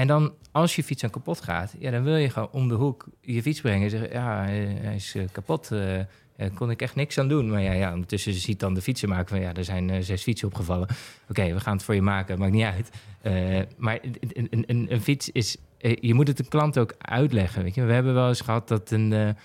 [0.02, 2.74] En dan als je fiets dan kapot gaat, ja, dan wil je gewoon om de
[2.74, 4.50] hoek je fiets brengen en zeggen, ja, eh,
[4.82, 5.70] hij is eh, kapot.
[5.70, 7.50] daar kon ik echt niks aan doen.
[7.50, 9.40] Maar ja, ja ondertussen ziet dan de fietsenmaker van...
[9.40, 10.88] ja, er zijn zes fietsen opgevallen.
[11.30, 12.90] Oké, we gaan het voor je maken, maakt niet uit.
[13.78, 15.58] Maar een, een, een, een fiets is...
[15.78, 17.84] je moet het de klant ook uitleggen, weet je.
[17.84, 19.36] We hebben wel eens gehad dat een...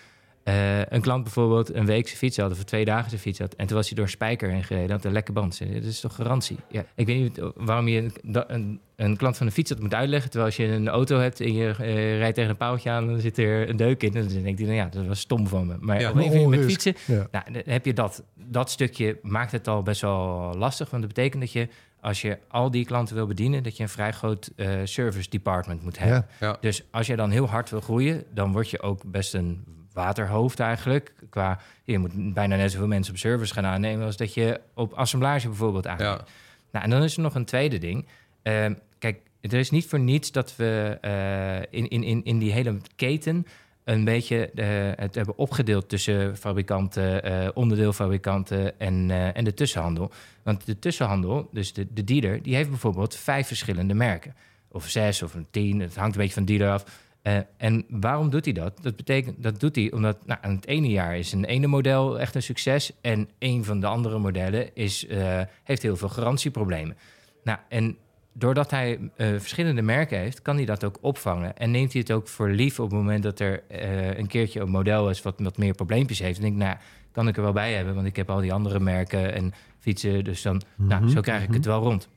[0.46, 2.50] eh, een klant bijvoorbeeld een week zijn fiets had...
[2.50, 3.54] of twee dagen zijn fiets had...
[3.54, 4.90] en toen was hij door spijker heen gereden...
[4.90, 5.58] had een lekke band.
[5.58, 6.56] Dat is toch garantie?
[6.68, 8.12] Ja, ik weet niet waarom je een,
[8.46, 10.30] een, een klant van een fiets dat moet uitleggen...
[10.30, 13.06] terwijl als je een auto hebt en je eh, rijdt tegen een paaltje aan...
[13.06, 14.14] dan zit er een deuk in.
[14.14, 15.76] En dan denkt hij, nou ja, dat was stom van me.
[15.80, 16.94] Maar Ja, op een met fietsen...
[17.06, 17.28] Ja.
[17.30, 20.90] Nou, dan heb je dat, dat stukje maakt het al best wel lastig.
[20.90, 21.68] Want dat betekent dat je,
[22.00, 25.82] als je al die klanten wil bedienen, dat je een vrij groot eh, service department
[25.82, 26.26] moet hebben.
[26.40, 26.46] Ja.
[26.46, 26.56] Ja.
[26.60, 30.60] Dus als je dan heel hard wil groeien, dan word je ook best een waterhoofd
[30.60, 31.12] eigenlijk.
[31.30, 34.92] Qua, je moet bijna net zoveel mensen op service gaan aannemen als dat je op
[34.92, 35.98] assemblage bijvoorbeeld aan.
[35.98, 36.24] Ja.
[36.70, 38.06] Nou, en dan is er nog een tweede ding.
[38.42, 42.52] Ehm, kijk, er is niet voor niets dat we eh, in, in, in, in die
[42.52, 43.46] hele keten
[43.84, 44.66] een beetje eh,
[45.04, 50.10] het hebben opgedeeld tussen fabrikanten, eh, onderdeelfabrikanten en, en de tussenhandel.
[50.42, 54.34] Want de tussenhandel, dus de, de dealer, die heeft bijvoorbeeld vijf verschillende merken.
[54.68, 56.84] Of zes of een tien, het hangt een beetje van de dealer af.
[57.26, 58.78] Eh, en waarom doet hij dat?
[58.82, 62.20] Dat betekent dat doet hij omdat nou, aan het ene jaar is een ene model
[62.20, 66.96] echt een succes en een van de andere modellen is, eh, heeft heel veel garantieproblemen.
[67.44, 67.96] Nou, en
[68.32, 71.56] doordat hij eh, verschillende merken heeft, kan hij dat ook opvangen.
[71.56, 73.62] En neemt hij het ook voor lief op het moment dat er
[74.18, 76.36] een keertje een model is wat wat meer probleempjes heeft.
[76.36, 76.76] En denk ik, nou,
[77.12, 80.24] kan ik er wel bij hebben, want ik heb al die andere merken en fietsen.
[80.24, 82.08] Dus dan, nou, zo krijg ik het wel rond.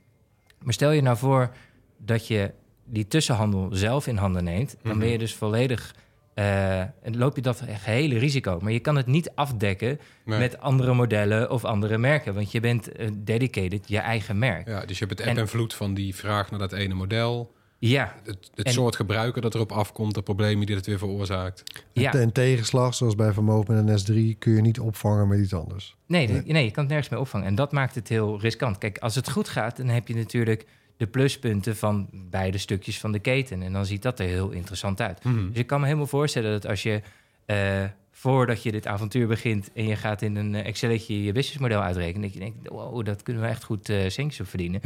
[0.62, 1.50] Maar stel je nou voor
[1.96, 2.50] dat je
[2.90, 5.94] die tussenhandel zelf in handen neemt, dan ben je dus volledig.
[6.34, 8.58] eh, en loop je dat gehele risico.
[8.62, 10.38] Maar je kan het niet afdekken Nee.
[10.38, 12.34] met andere modellen of andere merken.
[12.34, 14.68] Want je bent eh, dedicated je eigen merk.
[14.68, 16.94] Ja, dus je hebt het eb En- en vloed van die vraag naar dat ene
[16.94, 17.52] model.
[17.78, 21.62] Ja, Het, het En- soort gebruiker dat erop afkomt, de problemen die het weer veroorzaakt.
[21.92, 22.12] ja.
[22.12, 23.98] En tegenslag, zoals bij Moof met een
[24.34, 25.96] S3, kun je niet opvangen met iets anders.
[26.06, 27.46] Nee, nee, nee, je kan het nergens mee opvangen.
[27.46, 28.78] En dat maakt het heel riskant.
[28.78, 30.66] Kijk, als het goed gaat, dan heb je natuurlijk
[31.00, 33.62] de pluspunten van beide stukjes van de keten.
[33.62, 35.24] En dan ziet dat er heel interessant uit.
[35.24, 35.48] Mhm.
[35.48, 37.00] Dus ik kan me helemaal voorstellen dat als je
[37.46, 41.80] eh, voordat je dit avontuur begint en je gaat in een eh, Excelletje je businessmodel
[41.82, 44.80] uitrekenen, dat je denkt, wow, dat kunnen we echt goed eh centjes op verdienen.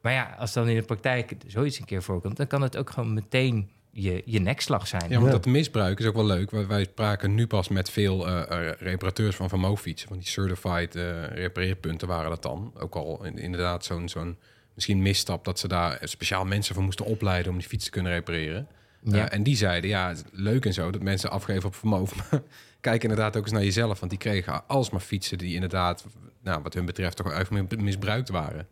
[0.00, 2.90] Maar ja, als dan in de praktijk zoiets een keer voorkomt, dan kan het ook
[2.90, 5.04] gewoon meteen je, je nekslag zijn.
[5.08, 6.50] Ja, want dat misbruik is ook wel leuk.
[6.50, 10.08] Wij, wij spraken nu pas met veel eh, eh, reparateurs van Van Moof fietsen.
[10.08, 12.72] Van die certified eh, repareerpunten waren dat dan.
[12.78, 14.36] Ook al in- inderdaad zo'n zo'n
[14.76, 18.12] misschien misstap dat ze daar speciaal mensen voor moesten opleiden om die fiets te kunnen
[18.12, 18.66] repareren.
[19.02, 19.28] Ja.
[19.28, 22.14] Eh, en die zeiden, ja, het is leuk en zo dat mensen afgeven op Moof.
[22.30, 22.42] Maar
[22.80, 23.98] kijk inderdaad ook eens naar jezelf.
[23.98, 26.06] Want die kregen alsmaar fietsen die inderdaad,
[26.42, 28.66] nou, wat hun betreft, toch eigenlijk misbruikt waren.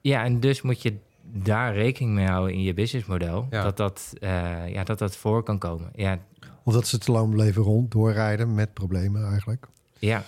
[0.00, 3.46] Ja, en dus moet je daar rekening mee houden in je businessmodel.
[3.50, 3.62] Ja.
[3.62, 5.90] Dat, dat, eh, ja, dat dat voor kan komen.
[5.94, 6.18] Ja,
[6.64, 9.66] Of dat ze te lang bleven rond doorrijden met problemen eigenlijk.
[9.98, 10.24] ja.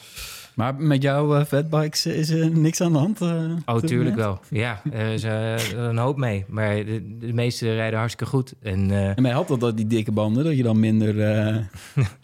[0.59, 3.21] Maar met jouw eh, fatbikes is er niks aan de hand?
[3.21, 4.41] eh, oh, tuurlijk wel.
[4.51, 6.45] Ja, er is eh, een hoop mee.
[6.49, 8.55] Maar de, de meeste rijden hartstikke goed.
[8.63, 11.57] En eh, En mij helpt dat, dat die dikke banden, dat je dan minder eh,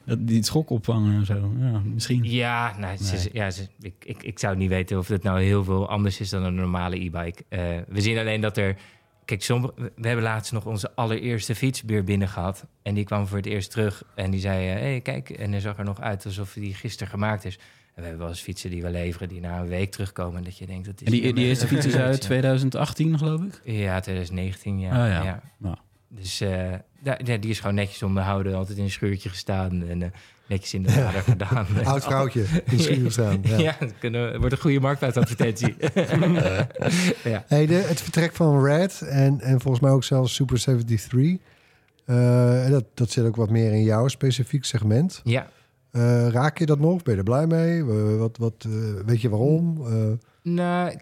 [0.18, 1.52] die het schok opvangen en zo.
[1.60, 2.24] Ja, misschien.
[2.24, 2.96] ja, nou,
[3.32, 6.44] ja ik, ik, ik zou niet weten of het nou heel veel anders is dan
[6.44, 7.44] een normale e-bike.
[7.48, 8.76] Eh, we zien alleen dat er...
[9.24, 12.66] Kijk, sommige, we hebben laatst nog onze allereerste fiets weer binnen gehad.
[12.82, 14.02] En die kwam voor het eerst terug.
[14.14, 15.30] En die zei, hé, hey, kijk.
[15.30, 17.56] En hij zag er nog uit alsof die gisteren gemaakt is.
[17.56, 17.62] En
[17.94, 19.28] we hebben wel eens fietsen die we leveren...
[19.28, 20.38] die na een week terugkomen.
[20.38, 21.06] En dat je denkt, dat is...
[21.06, 22.20] En die, die eerste fiets is uit Ja.
[22.20, 23.60] 2018, geloof ik.
[23.64, 24.90] Ja, 2019, ja.
[24.90, 25.22] Ah, ja.
[25.22, 25.42] ja.
[25.58, 25.76] Nou.
[26.20, 26.70] Dus eh,
[27.02, 30.08] ja, ja, die is gewoon netjes onderhouden, altijd in een schuurtje gestaan en eh,
[30.48, 31.66] netjes in de lader gedaan.
[31.84, 33.40] Oud vrouwtje in schuur staan.
[33.42, 33.58] Ja.
[33.68, 35.74] Ja, kunnen- wordt een goede marktplaatsadvertentie.
[37.24, 37.44] ja.
[37.46, 41.36] Hey, de, het vertrek van Red en, en volgens mij ook zelfs Super 73.
[42.04, 45.20] eh, dat, dat zit ook wat meer in jouw specifiek segment.
[45.24, 45.48] ja,
[45.90, 47.02] Eh, raak je dat nog?
[47.02, 47.78] Ben je er blij mee?
[47.80, 48.72] Eh, wat, wat, eh,
[49.06, 49.86] weet je waarom?
[49.86, 49.92] Eh,
[50.42, 50.98] Nou,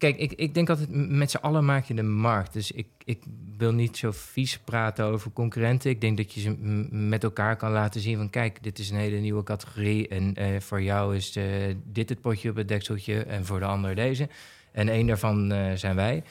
[0.00, 2.52] kijk, ik, ik denk altijd met z'n allen maak je de markt.
[2.52, 3.22] Dus ik, ik
[3.56, 5.90] wil niet zo vies praten over concurrenten.
[5.90, 6.56] Ik denk dat je ze
[6.90, 8.30] met elkaar kan laten zien van...
[8.30, 10.08] kijk, dit is een hele nieuwe categorie...
[10.08, 11.44] en eh, voor jou is eh,
[11.84, 13.22] dit het potje op het dekseltje...
[13.22, 14.28] en voor de ander deze.
[14.72, 16.22] En één daarvan eh, zijn wij.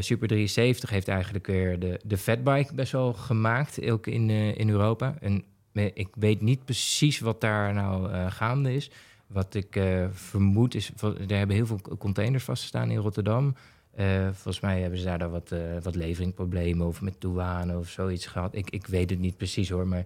[0.00, 3.90] Super 73 heeft eigenlijk weer de, de fatbike best wel gemaakt...
[3.90, 5.14] ook in, in Europa.
[5.20, 8.90] En ik weet niet precies wat daar nou gaande is...
[9.32, 13.54] Wat ik eh, vermoed is, er hebben heel veel containers vastgestaan in Rotterdam.
[13.90, 17.88] Eh, volgens mij hebben ze daar dan wat, eh wat leveringproblemen of met douane of
[17.88, 18.54] zoiets gehad.
[18.54, 20.04] Ik, ik weet het niet precies hoor, maar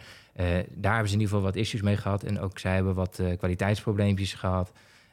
[0.75, 2.23] daar hebben ze in ieder geval wat issues mee gehad.
[2.23, 4.73] En ook zij hebben wat kwaliteitsprobleempjes gehad.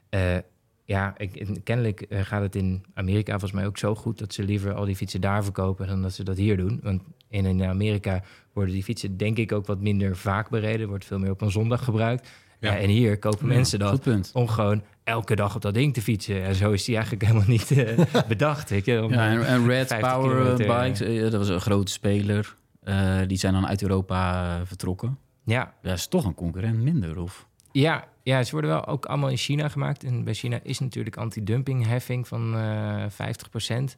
[0.09, 0.37] Eh,
[0.85, 4.43] ja, ik, en kennelijk gaat het in Amerika volgens mij ook zo goed dat ze
[4.43, 6.79] liever al die fietsen daar verkopen dan dat ze dat hier doen.
[6.83, 11.19] Want in Amerika worden die fietsen denk ik ook wat minder vaak bereden, wordt veel
[11.19, 12.29] meer op een zondag gebruikt.
[12.61, 12.71] Ja.
[12.73, 14.29] Ja, en hier kopen mensen dat Goed punt.
[14.33, 16.43] om gewoon elke dag op dat ding te fietsen.
[16.43, 18.85] En zo is die eigenlijk helemaal niet eh, bedacht.
[18.85, 19.03] Je?
[19.03, 21.91] Om, Ja, en, en Red 50 Power kilometer, eh, Bikes, eh, dat was een grote
[21.91, 22.55] speler.
[22.83, 25.17] Eh, die zijn dan uit Europa vertrokken.
[25.45, 27.47] ja, Dat is toch een concurrent minder, of?
[27.71, 30.03] ja, ja, ze worden wel ook allemaal in China gemaakt.
[30.03, 33.95] En bij China is natuurlijk anti-dumping-heffing van eh 50%.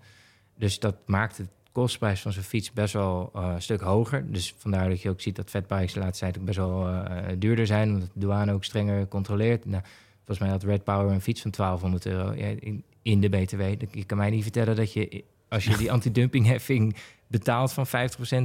[0.57, 4.31] Dus dat maakt de kostprijs van zo'n fiets best wel eh, een stuk hoger.
[4.31, 7.35] Dus vandaar dat je ook ziet dat fatbikes de laatste tijd ook best wel eh,
[7.37, 7.89] duurder zijn.
[7.93, 9.65] Omdat de douane ook strenger controleert.
[9.65, 9.83] Nou,
[10.15, 13.61] volgens mij had Red Power een fiets van 1200 euro ja, in, in de BTW.
[13.91, 16.95] Je kan mij niet vertellen dat je, als je die anti-dumping-heffing
[17.27, 17.89] betaalt van 50%,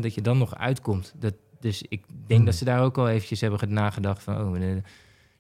[0.00, 1.14] dat je dan nog uitkomt.
[1.18, 4.40] Dat, dus ik denk dat ze daar ook al eventjes hebben nagedacht van...
[4.40, 4.76] Oh, eh,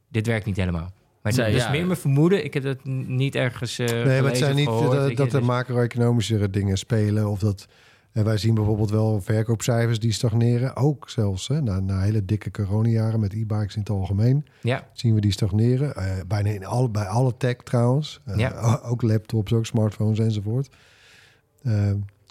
[0.08, 0.92] dit werkt niet helemaal.
[1.22, 1.70] Maar Zij- dat is ja.
[1.70, 2.44] meer mijn vermoeden.
[2.44, 5.10] Ik heb dat n- niet ergens eh nee, maar het gelezen zijn of niet gehoord,
[5.10, 7.28] eh, dat er Dus- macro-economische dingen spelen.
[7.30, 7.66] Of dat
[8.12, 10.76] en wij zien bijvoorbeeld wel verkoopcijfers die stagneren.
[10.76, 14.46] Ook zelfs hè, na, na hele dikke coronajaren met e-bikes in het algemeen.
[14.62, 15.94] Ja, Zien we die stagneren.
[15.94, 18.20] Eh, bijna in alle, bij alle tech trouwens.
[18.24, 18.80] Eh, Ja.
[18.90, 20.68] Ook laptops, ook smartphones enzovoort.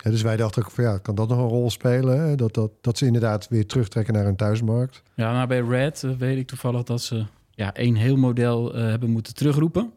[0.04, 2.20] Dus wij dachten ook van ja, kan dat nog een rol spelen?
[2.20, 2.36] Hè?
[2.36, 5.04] Dat, dat, dat ze inderdaad weer terugtrekken naar hun thuismarkt.
[5.14, 7.26] Ja, nou bij Red weet ik toevallig dat ze
[7.58, 9.92] ja, één heel model eh, hebben moeten terugroepen.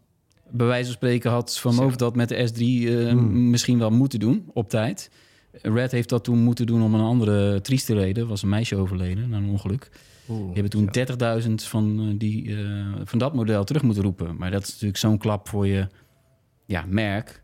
[0.51, 1.75] Bij wijze van spreken had Van.
[1.75, 3.51] Moof dat met de S3 eh, Hmm.
[3.51, 5.11] misschien wel moeten doen op tijd.
[5.53, 8.29] Red heeft dat toen moeten doen om een andere trieste reden.
[8.29, 9.91] was een meisje overleden na een ongeluk.
[10.27, 14.37] Die hebben toen 30.000 van, eh, die, eh, van dat model terug moeten roepen.
[14.37, 15.87] Maar dat is natuurlijk zo'n klap voor je
[16.67, 17.43] ja, merk.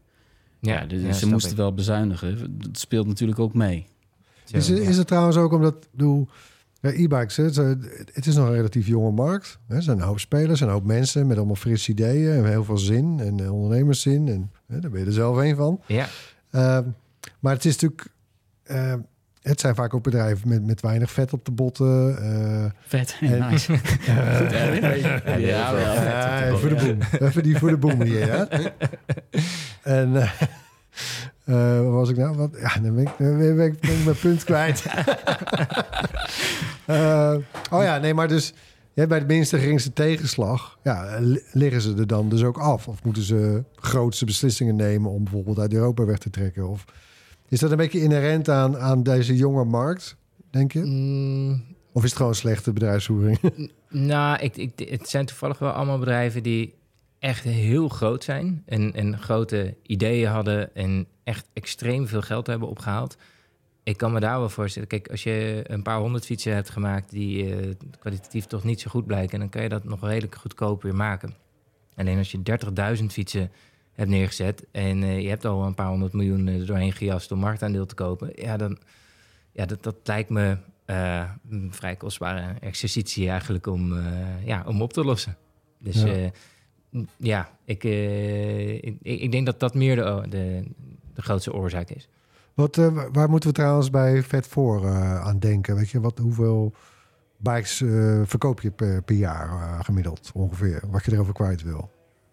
[0.61, 1.57] Ja, dus ja, ze moesten ik.
[1.57, 2.59] wel bezuinigen.
[2.59, 3.87] Dat speelt natuurlijk ook mee.
[4.51, 6.29] Is, is het trouwens ook omdat, bedoel,
[6.81, 7.57] ja, e-bikes, het,
[8.13, 9.59] het is nog een relatief jonge markt.
[9.69, 12.33] Hè, er zijn een hoop spelers, er zijn een hoop mensen met allemaal frisse ideeën
[12.33, 14.29] en heel veel zin en eh, ondernemerszin.
[14.29, 15.81] En hè, daar ben je er zelf een van.
[15.87, 16.07] Ja,
[16.51, 16.85] Ehm,
[17.41, 18.07] maar het is natuurlijk,
[18.63, 18.95] eh,
[19.43, 22.19] het zijn vaak ook bedrijven met, met weinig vet op de botten.
[22.19, 23.73] eh, Vet, En- nice.
[25.39, 26.99] Ja, voor de boom.
[27.29, 28.49] Even die voor de boom hier, ja.
[29.83, 30.13] En
[31.45, 32.37] waar was ik nou?
[32.37, 32.51] Wat?
[32.61, 34.85] Ja, dan ben ik, dan ben ik, ben ik mijn punt kwijt.
[36.87, 37.35] Eh,
[37.71, 38.53] oh ja, nee, maar dus
[38.95, 42.89] ja, bij de minste geringste tegenslag ja, li- liggen ze er dan dus ook af.
[42.89, 46.69] Of moeten ze grootste beslissingen nemen om bijvoorbeeld uit Europa weg te trekken?
[46.69, 46.85] Of
[47.49, 50.17] is dat een beetje inherent aan, aan deze jonge markt,
[50.51, 50.81] denk je?
[50.85, 53.39] Mm, Of is het gewoon slechte bedrijfsvoering?
[53.89, 56.75] nou, ik, ik, het zijn toevallig wel allemaal bedrijven die
[57.19, 58.63] echt heel groot zijn.
[58.67, 63.17] En, en grote ideeën hadden en echt extreem veel geld hebben opgehaald.
[63.83, 64.89] Ik kan me daar wel voorstellen.
[64.89, 68.91] Kijk, als je een paar honderd fietsen hebt gemaakt die eh, kwalitatief toch niet zo
[68.91, 71.35] goed blijken, dan kan je dat nog redelijk goedkoop weer maken.
[71.95, 72.41] Alleen als je
[72.99, 73.51] 30.000 fietsen
[73.93, 77.39] hebt neergezet en eh, je hebt al een paar honderd miljoen er doorheen gejast om
[77.39, 78.79] marktaandeel te kopen, ja, dan
[79.53, 84.83] ja, dat, dat lijkt me eh, een vrij kostbare exercitie eigenlijk om, eh, ja, om
[84.83, 85.37] op te lossen.
[85.79, 86.31] Dus Ja.
[87.17, 90.63] Ja, ik, eh, ik, ik denk dat dat meer de, de,
[91.15, 92.09] de grootste oorzaak is.
[92.55, 95.75] Wat, eh, wa- waar moeten we trouwens bij Vet voor eh, aan denken?
[95.77, 96.73] Weet je, wat, hoeveel
[97.37, 100.83] bikes eh, verkoop je per, per jaar gemiddeld ongeveer?
[100.91, 101.91] Wat je erover kwijt wil,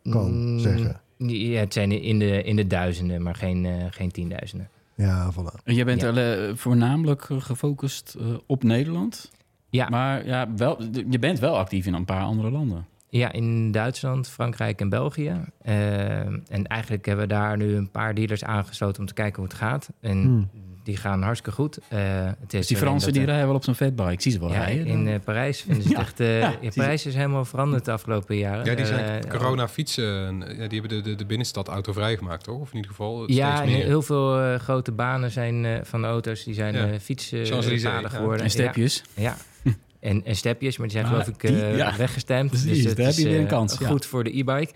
[0.09, 1.01] kan Mm, zeggen.
[1.17, 4.69] Ja, het zijn in de, in de duizenden, maar geen, eh, geen tienduizenden.
[4.95, 5.63] Ja, voilà.
[5.63, 6.55] En jij bent Ja.
[6.55, 9.31] voornamelijk gefocust eh, op Nederland.
[9.69, 9.89] Ja.
[9.89, 12.85] Maar ja, wel, je bent wel actief in een paar andere landen.
[13.19, 15.33] Ja, in Duitsland, Frankrijk en België.
[15.61, 19.45] Eh, en eigenlijk hebben we daar nu een paar dealers aangesloten om te kijken hoe
[19.45, 19.89] het gaat.
[20.01, 20.49] En Hmm.
[20.83, 21.77] die gaan hartstikke goed.
[21.87, 24.11] Eh, het is Dus die Fransen die rijden wel op zo'n vetbike.
[24.11, 24.85] Ik zie ze wel ja, rijden.
[24.85, 25.99] in eh, Parijs vinden ze Ja.
[25.99, 26.19] echt...
[26.19, 26.53] eh, Ja.
[26.75, 28.65] Parijs is helemaal veranderd de afgelopen jaren.
[28.65, 30.39] Ja, die zijn corona fietsen.
[30.39, 32.59] die hebben de, de, de binnenstad autovrij gemaakt, toch?
[32.59, 36.53] Of in ieder geval Ja, heel veel grote banen zijn eh, van de auto's, die
[36.53, 36.87] zijn Ja.
[36.91, 38.43] eh fietspaden geworden.
[38.43, 39.03] en stepjes.
[39.13, 39.71] Ja, ja.
[40.03, 41.97] En, en stepjes, maar die zijn Ah, geloof ik eh, die, ja.
[41.97, 42.49] weggestemd.
[42.49, 43.87] Precies, dat daar heb is, je weer een eh, kans, ja.
[43.87, 44.71] Goed voor de e-bike.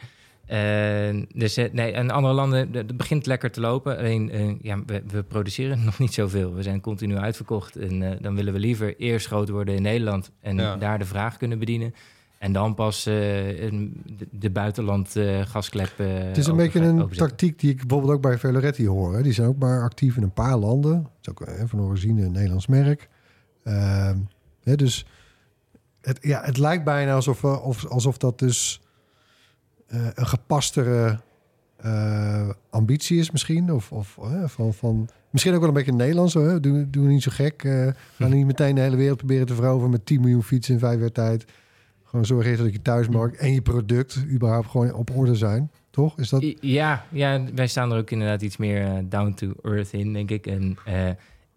[0.46, 3.98] Eh, dus nee, en andere landen, de- het begint lekker te lopen.
[3.98, 6.54] Alleen, eh, ja, we, we produceren nog niet zoveel.
[6.54, 7.76] We zijn continu uitverkocht.
[7.76, 10.32] En eh, dan willen we liever eerst groot worden in Nederland...
[10.42, 10.76] en Ja.
[10.76, 11.94] daar de vraag kunnen bedienen.
[12.40, 17.10] En dan pas eh, een- de, de buitenland eh gasklep Het is een beetje een
[17.10, 19.16] tactiek die ik bijvoorbeeld ook bij Valoretti hoor.
[19.16, 19.22] hè.
[19.24, 20.94] Die zijn ook maar actief in een paar landen.
[20.96, 23.10] Het is ook eh, van origine een Nederlands merk.
[23.64, 24.18] Ehm,
[24.64, 25.06] hè, dus
[26.02, 28.82] het, ja, het lijkt bijna alsof, eh, of, alsof dat dus
[29.88, 31.20] eh, een gepastere
[31.78, 33.74] eh, ambitie is misschien.
[33.74, 36.34] Of, of van, van, misschien ook wel een beetje Nederlands.
[36.34, 36.60] Hè?
[36.60, 37.64] Doe, doe niet zo gek.
[37.64, 40.80] eh ga niet meteen de hele wereld proberen te veroveren met 10 miljoen fietsen in
[40.80, 41.46] vijf jaar tijd.
[42.04, 45.72] Gewoon zorg eerst dat je thuismarkt en je product überhaupt gewoon op orde zijn.
[45.90, 46.20] Toch?
[46.20, 46.54] Is dat...
[46.60, 50.48] Ja, ja, wij staan er ook inderdaad iets meer down to earth in, denk ik.
[50.48, 50.78] En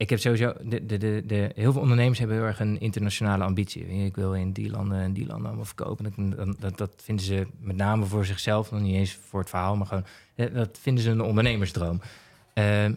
[0.01, 0.53] ik heb sowieso...
[0.63, 3.87] De, de, de, de, heel veel ondernemers hebben heel erg een internationale ambitie.
[3.87, 6.13] Ik wil in die landen en die landen allemaal verkopen.
[6.59, 9.87] Dat, dat, vinden ze met name voor zichzelf, nog niet eens voor het verhaal, maar
[9.87, 10.05] gewoon...
[10.35, 12.01] eh, Dat vinden ze een ondernemersdroom.
[12.55, 12.95] Ehm,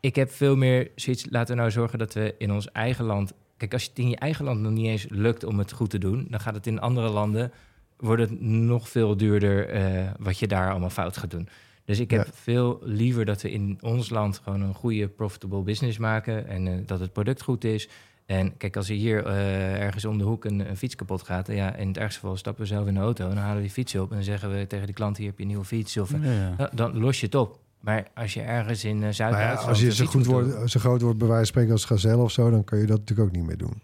[0.00, 1.26] ik heb veel meer zoiets...
[1.30, 3.32] Laten we nou zorgen dat we in ons eigen land...
[3.56, 5.98] Kijk, als het in je eigen land nog niet eens lukt om het goed te
[5.98, 6.26] doen...
[6.30, 7.52] dan gaat het in andere landen...
[7.96, 11.48] wordt het nog veel duurder eh, wat je daar allemaal fout gaat doen.
[11.84, 12.32] Dus ik heb Ja.
[12.34, 16.74] veel liever dat we in ons land gewoon een goede profitable business maken en eh,
[16.86, 17.88] dat het product goed is.
[18.26, 21.46] En kijk, als er hier eh, ergens om de hoek een, een fiets kapot gaat,
[21.46, 23.62] ja, in het ergste geval stappen we zelf in de auto en dan halen we
[23.62, 25.64] die fiets op en dan zeggen we tegen die klant: hier heb je een nieuwe
[25.64, 26.54] fiets of Ja, ja.
[26.58, 27.58] Ja, dan los je het op.
[27.80, 31.18] Maar als je ergens in eh, Zuid-Duitsland als je zo, goed wordt, zo groot wordt
[31.18, 32.50] bij wijze van spreken als Gazelle of zo...
[32.50, 33.82] dan kan je dat natuurlijk ook niet meer doen.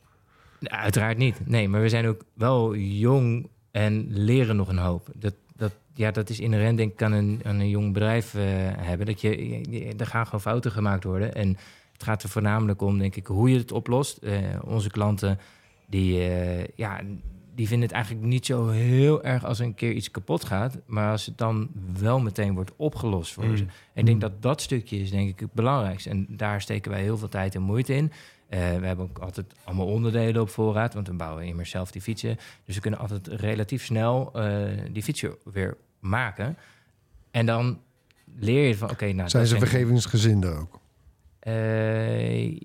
[0.61, 1.47] Nou, uiteraard niet.
[1.47, 5.09] Nee, maar we zijn ook wel jong en leren nog een hoop.
[5.15, 5.35] Dat,
[5.97, 8.43] ja, dat is inherent denk ik aan een, aan een jong bedrijf eh,
[8.77, 9.07] hebben.
[9.07, 11.35] Dat je, je- er gaan gewoon fouten gemaakt worden.
[11.35, 11.49] En
[11.93, 14.17] het gaat er voornamelijk om, denk ik, hoe je het oplost.
[14.17, 15.39] Eh, onze klanten,
[15.87, 17.01] die, eh, ja,
[17.55, 20.79] die vinden het eigenlijk niet zo heel erg als een keer iets kapot gaat.
[20.87, 23.63] Maar als het dan wel meteen wordt opgelost voor ze.
[23.63, 26.11] En ik denk dat dat stukje is denk ik het belangrijkste.
[26.11, 28.13] En daar steken wij heel veel tijd en moeite in.
[28.49, 32.37] We hebben ook altijd allemaal onderdelen op voorraad, want we bouwen immers zelf die fietsen.
[32.65, 34.33] Dus we kunnen altijd relatief snel
[34.93, 35.77] die fietsen weer
[36.09, 36.57] maken.
[37.31, 37.81] En dan
[38.39, 39.29] leer je van, oké, nou...
[39.29, 40.81] zijn ze vergevingsgezinder ook?
[41.41, 42.59] eh,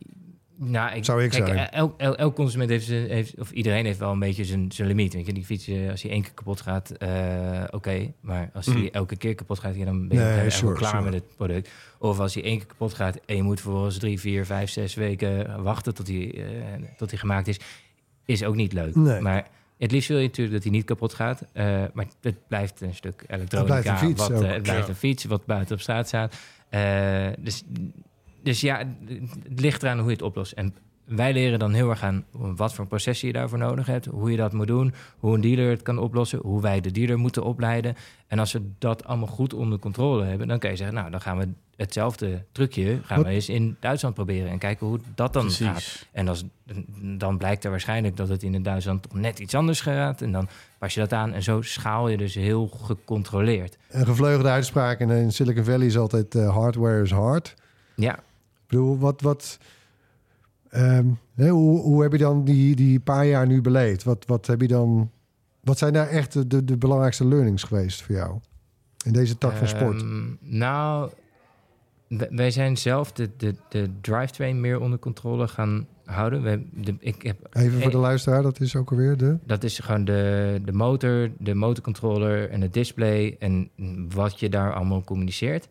[0.64, 1.70] nou, ik, Zou ik kijk, zijn.
[1.70, 4.88] Elk, elk, elk consument heeft, zijn, heeft, of iedereen heeft wel een beetje zijn, zijn
[4.88, 5.14] limiet.
[5.14, 8.14] Weet je, die fiets, eh, als hij één keer kapot gaat, eh, oké.
[8.20, 8.86] Maar als hij Mhm.
[8.92, 11.04] elke keer kapot gaat, ja, dan ben je Nee, sure, klaar sure.
[11.04, 11.70] met het product.
[12.00, 14.94] Of als hij één keer kapot gaat en je moet vervolgens drie, vier, vijf, zes
[14.94, 16.44] weken wachten tot hij, eh,
[16.98, 17.60] tot hij gemaakt is,
[18.26, 18.96] is ook niet leuk.
[18.96, 19.22] Nee.
[19.22, 19.48] Maar
[19.82, 21.44] het liefst wil je natuurlijk dat hij niet kapot gaat.
[21.54, 23.74] eh, maar het blijft een stuk elektronica.
[23.76, 24.90] Het blijft een fiets wat, eh, het blijft Ja.
[24.90, 26.36] een fiets wat buiten op straat staat.
[26.70, 27.64] Eh, dus,
[28.44, 28.78] dus ja,
[29.50, 30.52] het ligt eraan hoe je het oplost.
[30.52, 30.76] En
[31.16, 34.38] wij leren dan heel erg aan wat voor processen je daarvoor nodig hebt, hoe je
[34.38, 37.96] dat moet doen, hoe een dealer het kan oplossen, hoe wij de dealer moeten opleiden.
[38.28, 41.22] En als we dat allemaal goed onder controle hebben, dan kan je zeggen, nou, dan
[41.22, 45.52] gaan we hetzelfde trucje gaan we eens in Duitsland proberen en kijken hoe dat dan
[45.52, 46.06] gaat.
[46.12, 46.44] En als,
[46.96, 50.22] dan blijkt er waarschijnlijk dat het in Duitsland toch net iets anders gaat.
[50.22, 50.48] En dan
[50.78, 51.34] pas je dat aan.
[51.34, 53.78] En zo schaal je dus heel gecontroleerd.
[53.90, 57.56] Een gevleugelde uitspraak in, in Silicon Valley is altijd eh, hardware is hard.
[57.96, 59.22] Ja, Ik bedoel, wat...
[59.22, 59.60] wat
[60.72, 61.06] ehm,
[61.36, 64.04] hoe, hoe heb je dan die, die paar jaar nu beleefd?
[64.04, 65.12] Wat, wat heb je dan...
[65.64, 68.40] Wat zijn daar echt de, de, de belangrijkste learnings geweest voor jou?
[69.06, 70.02] In deze tak van sport?
[70.02, 71.12] Ehm, nou,
[72.30, 76.44] wij zijn zelf de, de, de drivetrain meer onder controle gaan houden.
[76.44, 79.38] We, de, ik heb, Even voor de eh, luisteraar, dat is ook alweer de...
[79.46, 83.70] dat is gewoon de, de motor, de motorcontroller en het display en
[84.10, 85.68] wat je daar allemaal communiceert.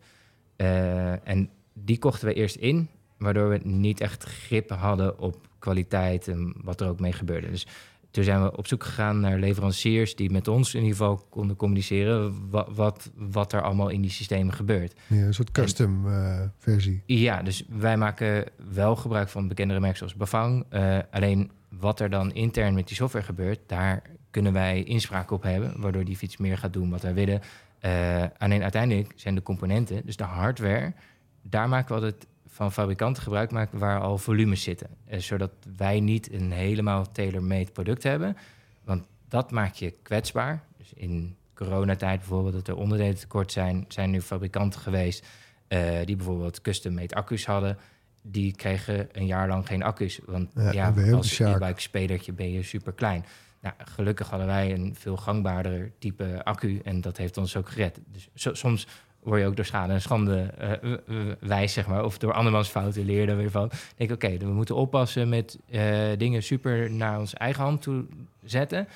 [0.55, 2.89] Eh, en die kochten we eerst in,
[3.21, 7.49] waardoor we niet echt grip hadden op kwaliteit en wat er ook mee gebeurde.
[7.49, 7.67] Dus
[8.11, 11.55] toen zijn we op zoek gegaan naar leveranciers die met ons in ieder geval konden
[11.55, 14.99] communiceren wat, wat, wat er allemaal in die systemen gebeurt.
[15.07, 17.03] Ja, een soort custom eh, versie.
[17.05, 20.65] Ja, dus wij maken wel gebruik van bekendere merken zoals Bavang.
[20.69, 24.01] Eh, alleen wat er dan intern met die software gebeurt, daar
[24.31, 27.41] kunnen wij inspraak op hebben, waardoor die fiets meer gaat doen wat wij willen.
[27.79, 30.93] Eh, alleen uiteindelijk zijn de componenten, dus de hardware,
[31.41, 34.87] daar maken we altijd van fabrikanten gebruik maken waar al volumes zitten.
[35.05, 38.37] Eh, zodat wij niet een helemaal tailor-made product hebben.
[38.83, 40.63] Want dat maakt je kwetsbaar.
[40.77, 45.27] Dus in coronatijd bijvoorbeeld, dat er onderdelen tekort zijn, zijn nu fabrikanten geweest
[45.67, 47.77] eh, die bijvoorbeeld custom-made accu's hadden.
[48.23, 50.19] die kregen een jaar lang geen accu's.
[50.25, 51.61] Want Ja, ja, als de sjaak.
[51.61, 53.25] e-bike spelertje ben je super klein.
[53.61, 57.99] Nou, gelukkig hadden wij een veel gangbaarder type accu en dat heeft ons ook gered.
[58.07, 58.87] Dus so- soms
[59.23, 60.91] word je ook door schade en schande eh,
[61.39, 62.03] wijs, zeg maar.
[62.03, 63.67] Of door andermans fouten leer je er weer van.
[63.67, 67.81] Dan denk ik, oké, we moeten oppassen met eh, dingen super naar onze eigen hand
[67.81, 68.05] toe
[68.43, 68.87] zetten.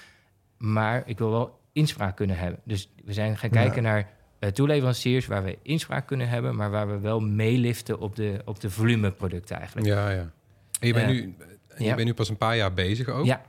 [0.57, 2.59] Maar ik wil wel inspraak kunnen hebben.
[2.63, 3.61] Dus we zijn gaan Ja.
[3.61, 4.09] kijken naar
[4.39, 8.59] eh, toeleveranciers waar we inspraak kunnen hebben, maar waar we wel meeliften op de, op
[8.59, 9.87] de volumeproducten eigenlijk.
[9.87, 10.31] Ja, ja.
[10.79, 11.35] En je bent, nu,
[11.77, 11.95] je ja.
[11.95, 13.25] bent nu pas een paar jaar bezig ook.
[13.25, 13.41] Ja.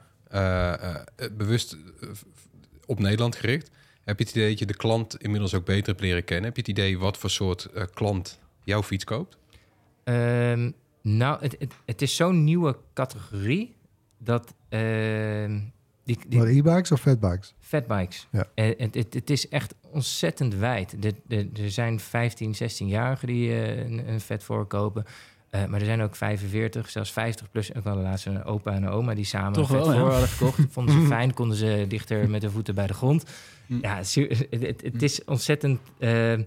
[1.32, 1.76] Bewust
[2.86, 3.70] op Nederland gericht.
[4.06, 6.44] Heb je het idee dat je de klant inmiddels ook beter hebt leren kennen?
[6.44, 9.38] Heb je het idee wat voor soort eh, klant jouw fiets koopt?
[10.04, 10.70] Ehm,
[11.02, 13.74] nou, het, het, het is zo'n nieuwe categorie
[14.18, 15.60] dat ehm,
[16.04, 17.54] die, die Maar e-bikes of fatbikes?
[17.60, 18.26] fatbikes.
[18.30, 18.46] Ja.
[18.54, 21.02] Eh, het, het, het is echt ontzettend wijd.
[21.02, 25.04] De, de, er zijn 15, 16-jarigen die eh, een, een vet voorkopen.
[25.50, 27.74] Eh, maar er zijn ook 45, zelfs 50 plus.
[27.74, 29.94] Ook wel de laatste een opa en een oma die samen Toch een vet wel,
[29.94, 30.00] ja.
[30.00, 30.60] voor hadden gekocht.
[30.70, 33.24] Vonden ze fijn, konden ze dichter met de voeten bij de grond.
[33.66, 33.78] Hm.
[33.80, 34.38] Ja, het, is-
[34.82, 35.80] het, is ontzettend...
[35.98, 36.40] eh, eh,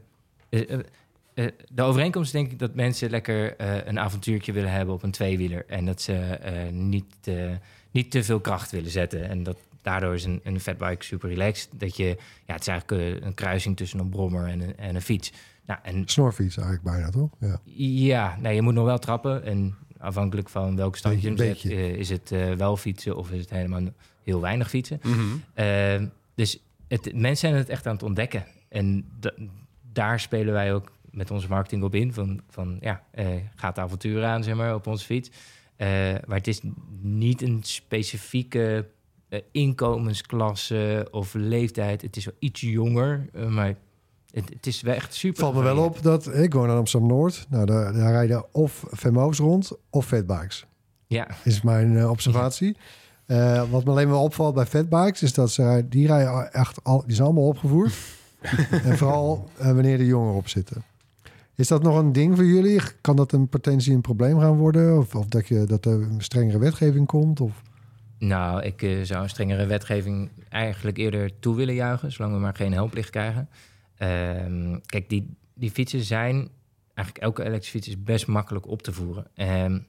[0.49, 5.11] eh, de overeenkomst denk ik dat mensen lekker eh, een avontuurtje willen hebben op een
[5.11, 5.65] tweewieler.
[5.67, 7.51] En dat ze eh, niet, eh,
[7.91, 9.29] niet te veel kracht willen zetten.
[9.29, 11.69] En dat daardoor is een, een fatbike super relaxed.
[11.73, 12.05] Dat je,
[12.45, 15.31] ja, het is eigenlijk een kruising tussen een brommer en een, en een fiets.
[15.65, 17.29] Nou, en Snorfiets eigenlijk bijna, toch?
[17.39, 17.59] Ja.
[17.85, 19.43] ja, nee, je moet nog wel trappen.
[19.45, 23.31] En afhankelijk van welke stand je hem Beetje, zet, is het eh, wel fietsen of
[23.31, 23.81] is het helemaal
[24.23, 25.01] heel weinig fietsen.
[25.53, 26.05] Ehm,
[26.35, 26.59] dus
[26.89, 28.45] het, mensen zijn het echt aan het ontdekken.
[28.69, 29.33] En da-
[29.91, 32.13] daar spelen wij ook met onze marketing op in.
[32.13, 35.29] Van, van ja, eh, gaat avontuur aan, zeg maar, op onze fiets.
[35.75, 35.87] Eh,
[36.25, 36.61] maar het is
[37.01, 38.87] niet een specifieke
[39.29, 42.01] eh, inkomensklasse of leeftijd.
[42.01, 43.75] Het is wel iets jonger, maar
[44.31, 45.39] het, het is wel echt super.
[45.39, 47.45] Valt me wel op dat ik woon in Amsterdam-Noord.
[47.49, 50.65] Nou, daar, daar rijden of FMO's rond of fatbikes.
[51.07, 52.77] Ja, is mijn observatie.
[53.29, 57.03] Eh, wat me alleen wel opvalt bij fatbikes is dat ze die rijden echt al,
[57.05, 57.93] die zijn allemaal opgevoerd.
[58.85, 60.83] en vooral eh, wanneer de jongeren op zitten.
[61.55, 62.81] Is dat nog een ding voor jullie?
[63.01, 64.97] Kan dat een potentie een probleem gaan worden?
[64.97, 67.41] Of, of dat, je, dat er een strengere wetgeving komt?
[67.41, 67.61] Of?
[68.17, 72.55] Nou, ik eh, zou een strengere wetgeving eigenlijk eerder toe willen juichen, zolang we maar
[72.55, 73.49] geen helmplicht krijgen.
[73.97, 76.49] Ehm, kijk, die, die fietsen zijn,
[76.93, 79.27] eigenlijk elke elektrische fiets is best makkelijk op te voeren.
[79.35, 79.79] Ehm,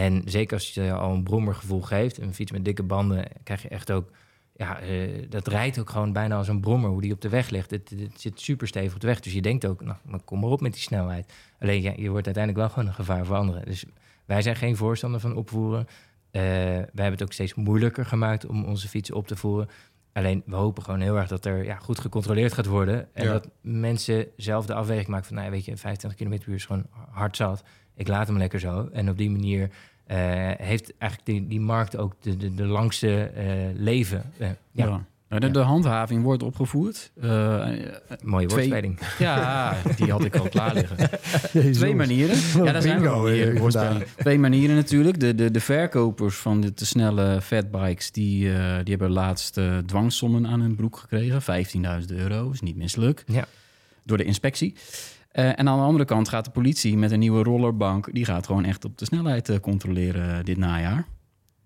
[0.00, 3.68] en zeker als je al een brommergevoel geeft, een fiets met dikke banden, krijg je
[3.68, 4.10] echt ook,
[4.56, 7.50] ja, eh, dat rijdt ook gewoon bijna als een brommer, hoe die op de weg
[7.50, 7.70] ligt.
[7.70, 10.40] Het, het zit super stevig op de weg, dus je denkt ook, nou, maar kom
[10.40, 11.32] maar op met die snelheid.
[11.58, 13.64] Alleen, ja, je wordt uiteindelijk wel gewoon een gevaar voor anderen.
[13.64, 13.84] Dus
[14.24, 15.86] wij zijn geen voorstander van opvoeren.
[16.30, 19.68] Eh, wij hebben het ook steeds moeilijker gemaakt om onze fietsen op te voeren.
[20.12, 23.14] Alleen we hopen gewoon heel erg dat er ja, goed gecontroleerd gaat worden.
[23.14, 23.32] En Ja.
[23.32, 26.64] dat mensen zelf de afweging maken van, nou weet je, 25 km per uur is
[26.64, 27.62] gewoon hard zat.
[27.94, 28.88] Ik laat hem lekker zo.
[28.92, 29.70] En op die manier
[30.58, 33.44] heeft eigenlijk die, die markt ook de, de, de langste eh,
[33.74, 34.32] leven.
[34.38, 35.04] Eh, ja, Ja.
[35.28, 37.10] Nou, De, de handhaving wordt opgevoerd.
[37.20, 37.54] Eh,
[37.84, 37.92] eh,
[38.22, 38.98] mooie Twee- woordspeling.
[39.18, 40.96] ja, die had ik al klaar liggen.
[41.52, 41.76] Jezus.
[41.76, 42.36] Twee manieren.
[42.64, 43.96] Ja, daar zijn we eh.
[44.16, 45.20] Twee manieren natuurlijk.
[45.20, 48.10] De, de, de verkopers van de te snelle fatbikes...
[48.10, 51.42] die, eh, die hebben laatst eh, dwangsommen aan hun broek gekregen.
[52.02, 53.24] 15.000 euro, is niet misselijk.
[53.26, 53.44] Ja.
[54.04, 54.74] Door de inspectie.
[55.30, 58.08] Eh, en aan de andere kant gaat de politie met een nieuwe rollerbank...
[58.12, 61.04] die gaat gewoon echt op de snelheid eh, controleren eh, dit najaar.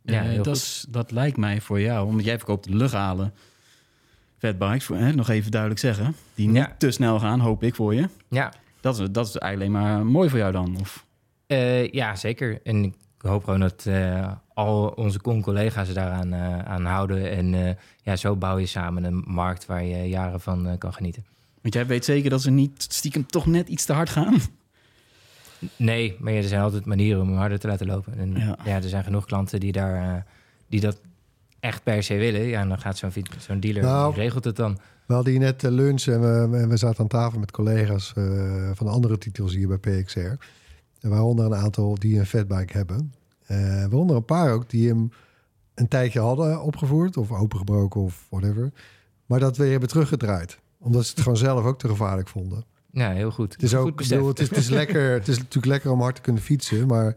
[0.02, 0.42] Ja,
[0.90, 3.32] dat, lijkt mij voor jou, omdat jij verkoopt legale
[4.38, 6.74] fatbikes, voor, hè, nog even duidelijk zeggen, die niet Ja.
[6.78, 8.08] te snel gaan, hoop ik voor je.
[8.28, 10.76] Ja, Dat is, dat is eigenlijk alleen maar mooi voor jou dan.
[10.80, 11.06] Of,
[11.46, 12.60] Eh, ja, zeker.
[12.62, 13.88] En ik hoop gewoon dat
[14.54, 17.30] al onze con-collega's daaraan eh, aan houden.
[17.30, 21.24] En ja, zo bouw je samen een markt waar je jaren van kan genieten.
[21.64, 24.40] Want jij weet zeker dat ze niet stiekem toch net iets te hard gaan.
[25.76, 28.18] Nee, maar ja, er zijn altijd manieren om hem harder te laten lopen.
[28.18, 28.58] En Ja.
[28.64, 30.22] ja, er zijn genoeg klanten die, daar, eh,
[30.68, 31.00] die dat
[31.60, 32.40] echt per se willen.
[32.42, 34.78] Ja, en dan gaat zo'n dealer, Nou, die regelt het dan.
[35.06, 38.12] We hadden hier net eh, lunch en we, en we zaten aan tafel met collega's
[38.14, 40.18] eh, van de andere titels hier bij PXR.
[41.00, 43.14] En waaronder een aantal die een fatbike hebben.
[43.46, 45.10] Eh waaronder een paar ook die hem
[45.74, 48.72] een tijdje hadden opgevoerd of opengebroken of whatever.
[49.26, 50.58] Maar dat weer hebben teruggedraaid.
[50.84, 52.64] Omdat ze het gewoon zelf ook te gevaarlijk vonden.
[52.92, 53.52] Ja, heel goed.
[53.52, 54.10] Het is Goed ook, ik besef.
[54.16, 55.12] bedoel, het is, het is lekker.
[55.12, 57.16] Het is natuurlijk lekker om hard te kunnen fietsen, maar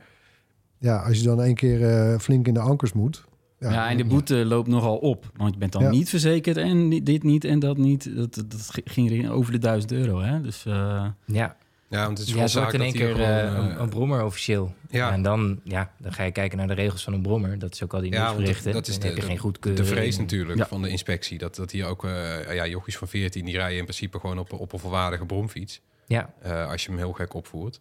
[0.78, 3.26] ja, als je dan één keer eh, flink in de ankers moet.
[3.60, 5.32] Ja, en de boete loopt nogal op.
[5.36, 5.90] Want je bent dan Ja.
[5.90, 8.16] niet verzekerd en dit niet en dat niet.
[8.16, 10.20] Dat, dat, dat ging over de 1000 euro.
[10.20, 10.42] Hè?
[10.42, 11.56] Dus eh, Ja,
[11.90, 14.24] Ja, want het is ja wordt in één dat keer eh, gewoon, eh, een brommer
[14.24, 14.74] officieel.
[14.90, 15.12] Ja.
[15.12, 17.60] En dan, ja, dan ga je kijken naar de regels van een brommer.
[17.60, 18.72] Dat is ook al die Ja, nieuwsberichten.
[18.72, 19.86] dat is Dan de- heb je de- geen goedkeuring.
[19.88, 20.68] De vrees natuurlijk Ja.
[20.68, 21.38] van de inspectie.
[21.38, 24.54] Dat, dat hier ook eh, ja, jochies van 14, die rijden in principe gewoon op,
[24.54, 25.82] op een volwaardige bromfiets.
[26.08, 26.34] Ja,
[26.70, 27.80] als je hem heel gek opvoert.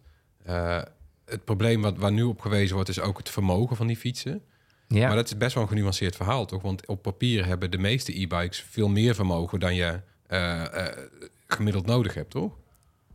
[1.25, 4.41] Het probleem wat, waar nu op gewezen wordt, is ook het vermogen van die fietsen.
[4.87, 5.07] Ja.
[5.07, 6.61] Maar dat is best wel een genuanceerd verhaal, toch?
[6.61, 9.99] Want op papier hebben de meeste e-bikes veel meer vermogen dan je
[11.47, 12.53] gemiddeld nodig hebt, toch?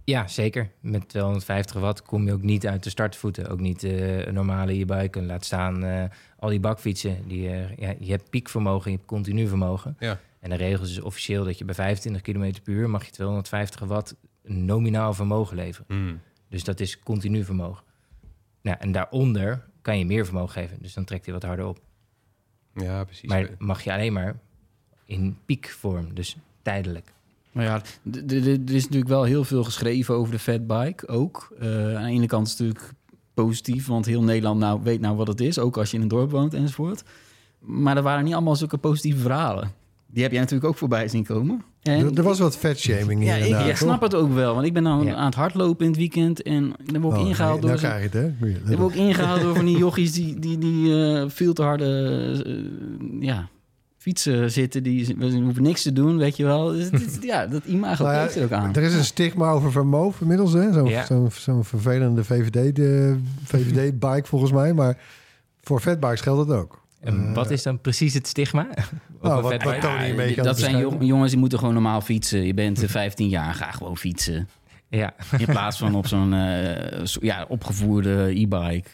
[0.04, 0.70] Ja, zeker.
[0.80, 3.48] Met 250 watt kom je ook niet uit de startvoeten.
[3.48, 5.18] Ook niet eh, een normale e-bike.
[5.18, 6.04] En laat staan eh,
[6.38, 7.28] al die bakfietsen.
[7.28, 9.96] Die, eh, ja, je hebt piekvermogen, je hebt continu vermogen.
[9.98, 10.20] Ja.
[10.40, 12.90] En de regels is officieel dat je bij 25 km per uur...
[12.90, 15.86] mag je 250 watt nominaal vermogen leveren.
[15.88, 16.20] Hmm.
[16.48, 17.84] Dus dat is continu vermogen.
[18.62, 20.78] Nou, en daaronder kan je meer vermogen geven.
[20.80, 21.80] Dus dan trekt hij wat harder op.
[22.74, 23.28] Ja, precies.
[23.28, 24.38] Maar mag je alleen maar
[25.04, 26.14] in piekvorm.
[26.14, 27.12] Dus tijdelijk.
[27.52, 27.82] Maar ja,
[28.28, 31.52] er is natuurlijk wel heel veel geschreven over de fatbike ook.
[31.60, 32.92] Eh, aan de ene kant is het natuurlijk
[33.34, 35.58] positief, want heel Nederland nou, weet nou wat het is.
[35.58, 37.02] Ook als je in een dorp woont enzovoort.
[37.58, 39.72] Maar er waren niet allemaal zulke positieve verhalen.
[40.06, 41.62] Die heb jij natuurlijk ook voorbij zien komen.
[41.82, 44.54] En Er, er was wat vetshaming hier ja, ik, ik snap het ook wel.
[44.54, 45.14] Want ik ben dan Ja.
[45.14, 46.42] aan het hardlopen in het weekend.
[46.42, 47.80] En dan word ik Oh, ingehaald nee, door...
[47.80, 48.46] nou krijg je het, hè?
[48.48, 51.86] Ik word ook ingehaald door van die jochies die, die, die eh, veel te harde
[52.46, 53.48] eh, ja,
[54.02, 54.82] fietsen zitten.
[54.82, 56.66] Die we hoeven niks te doen, weet je wel.
[56.72, 58.74] Dus is- ja, dat imago Nou ja, er ook aan.
[58.74, 60.72] Er is een stigma over Vermoof inmiddels, hè?
[60.72, 61.04] Zo'n Ja.
[61.04, 64.72] zo'n- zo'n vervelende VVD, de VVD-bike volgens mij.
[64.72, 64.98] Maar
[65.62, 66.80] voor fatbikes geldt het ook.
[67.00, 68.66] En Eh, wat is dan precies het stigma?
[69.22, 72.42] Nou, wat- Tony aan dat zijn jong- jongens die moeten gewoon normaal fietsen.
[72.46, 74.48] Je bent eh, 15 jaar, ga gewoon fietsen.
[74.88, 78.88] Ja, In plaats van op zo'n eh, zo- ja, opgevoerde e-bike.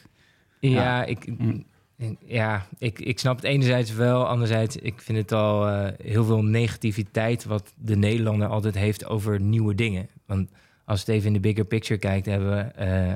[0.60, 1.26] ja, ik,
[2.24, 4.26] ja ik, ik snap het enerzijds wel.
[4.26, 7.44] Anderzijds, ik vind het al eh, heel veel negativiteit...
[7.44, 10.08] wat de Nederlander altijd heeft over nieuwe dingen.
[10.26, 10.50] Want
[10.84, 12.26] als je het even in de bigger picture kijkt...
[12.26, 13.12] hebben we eh,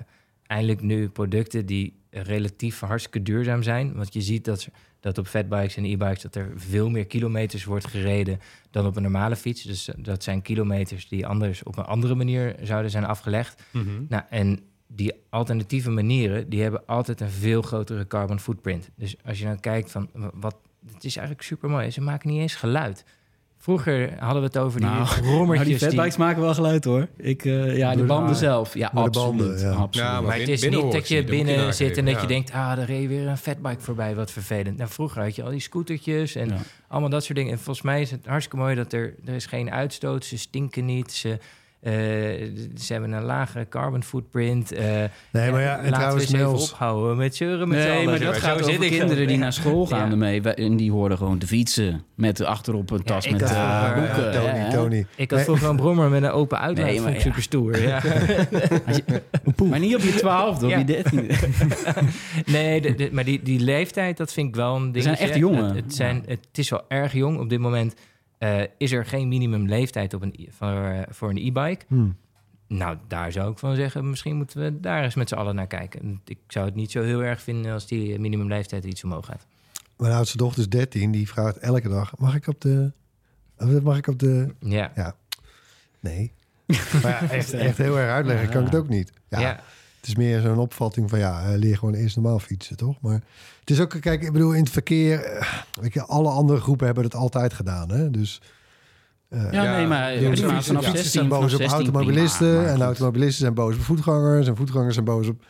[0.46, 3.94] eindelijk nu producten die relatief hartstikke duurzaam zijn.
[3.94, 4.68] Want je ziet dat,
[5.00, 6.22] dat op fatbikes en e-bikes...
[6.22, 9.62] dat er veel meer kilometers wordt gereden dan op een normale fiets.
[9.62, 13.62] Dus dat zijn kilometers die anders op een andere manier zouden zijn afgelegd.
[13.70, 14.04] Mhm.
[14.08, 14.60] Nou, en
[14.94, 18.90] die alternatieve manieren, die hebben altijd een veel grotere carbon footprint.
[18.96, 20.56] Dus als je nou kijkt van, wat,
[20.94, 21.90] het is eigenlijk super mooi.
[21.90, 23.04] Ze maken niet eens geluid.
[23.58, 25.46] Vroeger hadden we het over die Nou, rommertjes.
[25.46, 27.08] Maar die die- fatbikes maken wel geluid hoor.
[27.16, 28.74] Ik, eh, ja, de banden zelf.
[28.74, 29.36] Ja, absoluut.
[29.38, 29.70] banden, ja.
[29.70, 30.08] absoluut.
[30.08, 32.20] Ja, maar het is niet dat je, binnen zit en dat ja.
[32.20, 32.52] je denkt...
[32.52, 34.76] ah, er reed weer een fatbike voorbij, wat vervelend.
[34.76, 36.56] Nou, vroeger had je al die scootertjes en Ja.
[36.88, 37.52] allemaal dat soort dingen.
[37.52, 39.14] En volgens mij is het hartstikke mooi dat er...
[39.24, 41.38] er is geen uitstoot, ze stinken niet, ze...
[41.82, 41.92] eh,
[42.76, 44.72] ze hebben een lagere carbon footprint.
[44.72, 44.84] eh,
[45.32, 48.36] Nee, maar ja, laten en trouwens, we eens ophouden met zeuren met Nee, maar dat
[48.36, 50.10] gaat over kinderen die naar school gaan Ja.
[50.10, 50.40] ermee.
[50.42, 52.04] En die hoorden gewoon te fietsen.
[52.14, 54.32] Met achterop een tas ik met had eh, vroeger, boeken.
[54.32, 54.70] Tony.
[54.70, 55.06] Tony.
[55.16, 55.44] Ik had Nee.
[55.44, 56.86] vroeger een brommer met een open uitlaat.
[56.86, 57.26] Nee, maar vond ik ja.
[57.28, 57.82] super stoer.
[57.82, 57.94] Ja.
[58.86, 60.78] Als je- maar niet op je twaalfde, op Ja.
[60.78, 61.34] je dertiende.
[62.46, 65.04] nee, de- de- maar die, die leeftijd, dat vind ik wel een ding.
[65.04, 65.64] zijn echt jongen.
[65.64, 67.38] Het, het zijn, het, is wel erg jong.
[67.38, 67.94] Op dit moment
[68.42, 71.84] eh, is er geen minimum leeftijd op een, i- voor, voor een e-bike.
[71.88, 72.16] Hmm.
[72.66, 75.66] Nou, daar zou ik van zeggen, misschien moeten we daar eens met z'n allen naar
[75.66, 76.20] kijken.
[76.24, 79.46] Ik zou het niet zo heel erg vinden als die minimumleeftijd iets omhoog gaat.
[79.96, 82.92] Mijn oudste dochter is 13, die vraagt elke dag: mag ik op de.
[83.82, 84.54] Mag ik op de.
[84.60, 85.14] Ja, Ja.
[86.00, 86.32] Nee.
[86.66, 89.12] Maar ja, echt, echt heel erg uitleggen kan ik het ook niet.
[89.28, 89.60] Ja, ja.
[90.02, 93.00] Het is meer zo'n opvatting van ja, eh, leer gewoon eerst normaal fietsen, toch?
[93.00, 93.20] Maar
[93.60, 95.46] het is ook, kijk, ik bedoel, in het verkeer, eh,
[95.80, 98.10] weet je, alle andere groepen hebben het altijd gedaan, hè?
[98.10, 98.40] Dus
[99.28, 101.68] eh, Ja, Ja, nee, maar de prima, fietsers vanaf fietsers 16, zijn boos op 16
[101.78, 105.42] automobilisten prima, en automobilisten zijn boos op voetgangers en voetgangers zijn boos op.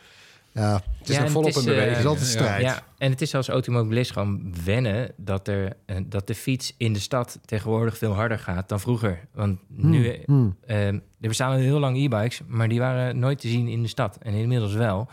[0.53, 1.89] Ja, Het is Ja, nog volop een eh, beweging.
[1.89, 2.31] het is altijd ja.
[2.31, 2.61] strijd.
[2.61, 6.93] Ja, en het is als automobilist gewoon wennen dat, er, eh, dat de fiets in
[6.93, 9.19] de stad tegenwoordig veel harder gaat dan vroeger.
[9.33, 10.55] Want nu, eh, Hmm.
[10.65, 14.17] eh, er bestaan heel lang e-bikes, maar die waren nooit te zien in de stad.
[14.21, 15.09] En inmiddels wel.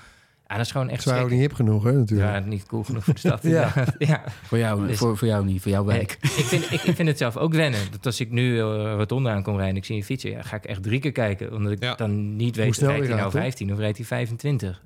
[0.46, 1.30] Ja, dat is gewoon echt ook schrikken.
[1.32, 2.30] niet hip genoeg, hè, natuurlijk.
[2.30, 3.42] Ja, niet cool genoeg voor de stad.
[3.56, 3.72] Ja.
[3.98, 4.22] ja.
[4.42, 6.12] Voor jou, Dus- voor, voor jou niet, voor jouw wijk.
[6.22, 7.80] ik, vind, ik, ik vind het zelf ook wennen.
[7.90, 8.62] Dat als ik nu uh,
[8.96, 11.12] rotonde aan kom rijden en ik zie een fietser, ja, ga ik echt drie keer
[11.12, 11.52] kijken.
[11.54, 11.94] Omdat ik Ja.
[11.94, 13.40] dan niet weet, rijdt die hij nou gaat, toch?
[13.40, 14.82] 15 of rijdt hij 25?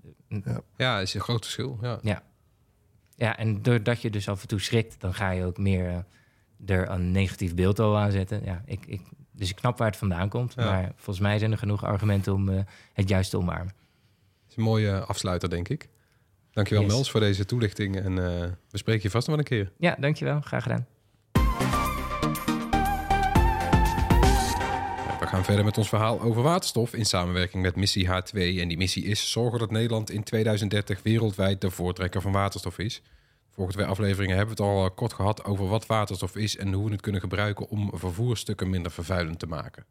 [0.77, 1.79] Ja, is een groot verschil.
[2.03, 2.23] Ja.
[3.17, 6.77] Ja, en doordat je dus af en toe schrikt, dan ga je ook meer eh,
[6.77, 8.45] er een negatief beeld al aan zetten.
[8.45, 9.01] Ja, ik, ik,
[9.33, 10.55] dus ik snap waar het vandaan komt.
[10.57, 10.65] Ja.
[10.65, 12.61] Maar volgens mij zijn er genoeg argumenten om eh,
[12.93, 13.75] het juist te omarmen.
[14.43, 15.89] Het is een mooie afsluiter, denk ik.
[16.53, 16.93] Dankjewel Yes.
[16.93, 17.97] Mels voor deze toelichting.
[17.97, 19.73] En eh we spreken je vast nog wel een keer.
[19.79, 20.41] Ja, dankjewel.
[20.41, 20.87] Graag gedaan.
[25.35, 28.33] Gaan verder met ons verhaal over waterstof in samenwerking met missie H2.
[28.33, 33.03] En die missie is zorgen dat Nederland in 2030 wereldwijd de voortrekker van waterstof is.
[33.51, 36.73] Vorige twee afleveringen hebben we het al eh, kort gehad over wat waterstof is en
[36.73, 39.85] hoe we het kunnen gebruiken om vervoerstukken minder vervuilend te maken.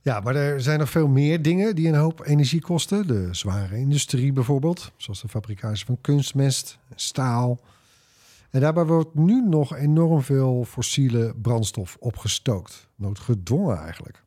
[0.00, 3.06] Ja, maar er zijn nog veel meer dingen die een hoop energie kosten.
[3.06, 7.60] De zware industrie bijvoorbeeld, zoals de fabricage van kunstmest, staal.
[8.50, 12.88] En daarbij wordt nu nog enorm veel fossiele brandstof opgestookt.
[12.94, 14.22] Noodgedwongen eigenlijk.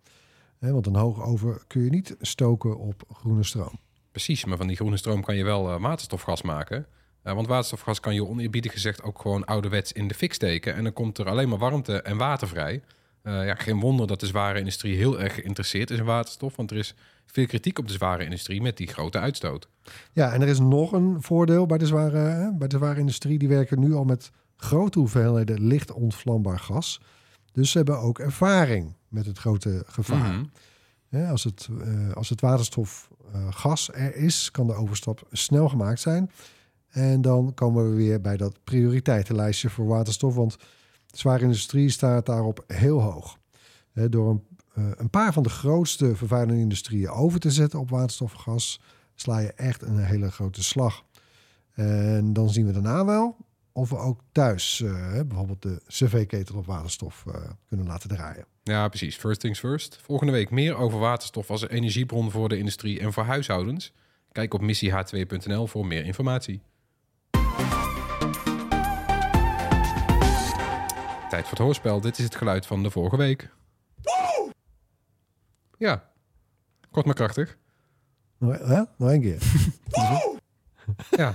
[0.64, 3.80] Hè, want een hoog over kun je niet stoken op groene stroom.
[4.12, 6.86] Precies, maar van die groene stroom kan je wel eh, waterstofgas maken.
[7.24, 10.76] Eh, want waterstofgas kan je oneerbiedig gezegd ook gewoon ouderwets in de fik steken.
[10.76, 12.82] En dan komt er alleen maar warmte en water vrij.
[13.22, 16.56] Eh, ja, geen wonder dat de zware industrie heel erg geïnteresseerd is in waterstof.
[16.56, 16.96] Want er is
[17.26, 19.68] veel kritiek op de zware industrie met die grote uitstoot.
[20.14, 23.40] Ja, en er is nog een voordeel bij de zware, hè, bij de zware industrie.
[23.40, 27.02] Die werken nu al met grote hoeveelheden licht ontvlambaar gas.
[27.52, 30.34] Dus ze hebben ook ervaring met het grote gevaar.
[31.10, 31.26] Mhm.
[31.30, 36.32] Als, het, eh, als het waterstof eh, er is, kan de overstap snel gemaakt zijn.
[36.90, 40.36] En dan komen we weer bij dat prioriteitenlijstje voor waterstof.
[40.36, 40.58] Want
[41.06, 43.38] de zware industrie staat daarop heel hoog.
[43.94, 44.44] Door een,
[44.74, 48.82] eh, een paar van de grootste vervuilende industrieën over te zetten op waterstof en gas,
[49.16, 51.04] sla je echt een hele grote slag.
[51.74, 53.38] En dan zien we daarna wel
[53.74, 58.46] of we ook thuis eh, bijvoorbeeld de cv-ketel op waterstof eh, kunnen laten draaien.
[58.64, 59.16] Ja, precies.
[59.16, 60.00] First things first.
[60.02, 63.94] Volgende week meer over waterstof als energiebron voor de industrie en voor huishoudens.
[64.32, 66.62] Kijk op missieh2.nl voor meer informatie.
[71.30, 72.02] Tijd voor het hoorspel.
[72.02, 73.50] Dit is het geluid van de vorige week.
[75.78, 76.12] Ja,
[76.92, 77.58] kort maar krachtig.
[78.38, 78.82] Nog, hè?
[78.98, 79.42] Nog één keer.
[81.10, 81.30] Ja,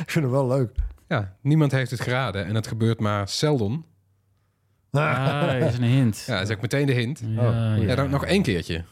[0.00, 0.85] Ik vind het wel leuk.
[1.08, 3.84] Ja, niemand heeft het geraden en het gebeurt maar zelden.
[4.90, 6.24] Ah, is een hint.
[6.26, 7.22] Ja, dat is ook meteen de hint.
[7.24, 8.84] Ja, Ja, dan nog één keertje.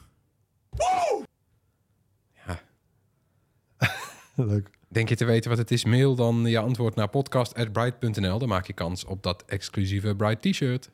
[4.34, 4.70] leuk.
[4.88, 5.84] Denk je te weten wat het is?
[5.84, 8.38] Mail dan je antwoord naar podcast.bright.nl.
[8.38, 10.90] Dan maak je kans op dat exclusieve Bright t-shirt.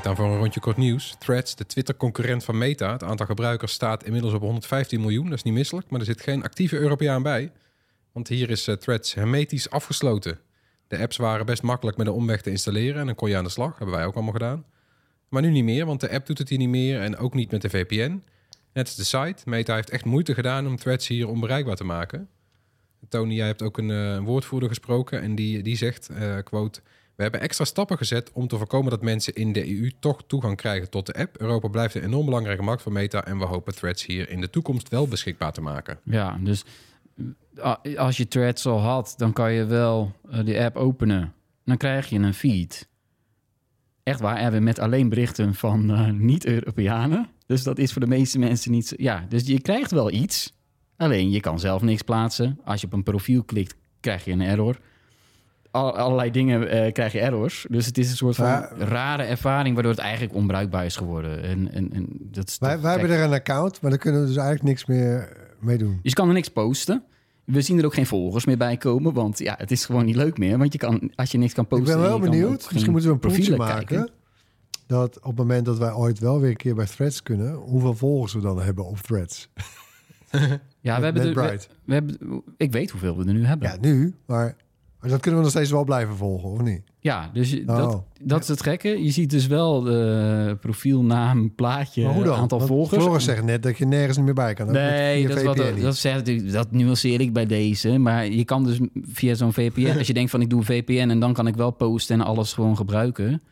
[0.00, 1.16] Dan voor een rondje kort nieuws.
[1.18, 2.92] Threads, de Twitter-concurrent van Meta.
[2.92, 5.24] Het aantal gebruikers staat inmiddels op 115 miljoen.
[5.24, 7.52] Dat is niet misselijk, maar er zit geen actieve Europeaan bij.
[8.12, 10.38] Want hier is eh, Threads hermetisch afgesloten.
[10.88, 13.44] De apps waren best makkelijk met een omweg te installeren en dan kon je aan
[13.44, 13.78] de slag.
[13.78, 14.64] Hebben wij ook allemaal gedaan.
[15.28, 17.50] Maar nu niet meer, want de app doet het hier niet meer en ook niet
[17.50, 18.22] met de VPN.
[18.72, 19.42] Net als de site.
[19.44, 22.28] Meta heeft echt moeite gedaan om threads hier onbereikbaar te maken.
[23.08, 26.80] Tony, jij hebt ook een eh, woordvoerder gesproken en die, die zegt, eh, quote...
[27.22, 30.56] We hebben extra stappen gezet om te voorkomen dat mensen in de EU toch toegang
[30.56, 31.40] krijgen tot de app.
[31.40, 34.50] Europa blijft een enorm belangrijke markt voor Meta en we hopen threads hier in de
[34.50, 35.98] toekomst wel beschikbaar te maken.
[36.04, 36.64] Ja, dus
[37.54, 41.32] uh, als je threads al had, dan kan je wel uh, de app openen.
[41.64, 42.88] Dan krijg je een feed.
[44.02, 47.28] Echt waar, Erwin, met alleen berichten van uh, niet-Europeanen.
[47.46, 48.86] Dus dat is voor de meeste mensen niet...
[48.86, 50.52] zo- Ja, dus je krijgt wel iets.
[50.96, 52.58] Alleen, je kan zelf niks plaatsen.
[52.64, 54.78] Als je op een profiel klikt, krijg je een error.
[55.72, 57.66] Al, allerlei dingen eh, krijg je errors.
[57.68, 59.74] Dus het is een soort van Maar- rare ervaring...
[59.74, 61.42] waardoor het eigenlijk onbruikbaar is geworden.
[61.42, 64.26] En, en, en dat is Wij, wij hebben er een account, maar daar kunnen we
[64.26, 65.90] dus eigenlijk niks meer mee doen.
[65.90, 67.02] Dus je kan er niks posten.
[67.44, 70.16] We zien er ook geen volgers meer bij komen, want ja, het is gewoon niet
[70.16, 70.58] leuk meer.
[70.58, 71.98] Want je kan, als je niks kan Ik posten...
[71.98, 72.68] ben wel benieuwd.
[72.72, 73.86] Misschien moeten we een profielen maken.
[73.86, 74.10] kijken.
[74.86, 77.94] Dat op het moment dat wij ooit wel weer een keer bij Threads kunnen, hoeveel
[77.94, 79.48] volgers we dan hebben op Threads.
[80.80, 82.42] Ja, we hebben, de, we, we hebben...
[82.56, 83.68] Ik weet hoeveel we er nu hebben.
[83.68, 84.56] Ja, nu, maar,
[85.02, 86.82] maar dat kunnen we nog steeds wel blijven volgen, of niet?
[86.98, 87.76] Ja, dus je- Oh.
[87.76, 88.88] dat, dat is het gekke.
[89.04, 92.36] Je ziet dus wel de profielnaam, plaatje, Maar hoe dan?
[92.36, 93.02] aantal Want volgers.
[93.02, 94.72] Floris zegt net dat je nergens meer bij kan.
[94.72, 97.98] Nee, dat, is wat, dat, zegt, ik- dat nuanceer ik bij deze.
[97.98, 98.78] Maar je kan dus
[99.12, 99.96] via zo'n VPN...
[99.98, 102.26] als je denkt van ik doe een VPN en dan kan ik wel posten en
[102.26, 103.42] alles gewoon gebruiken...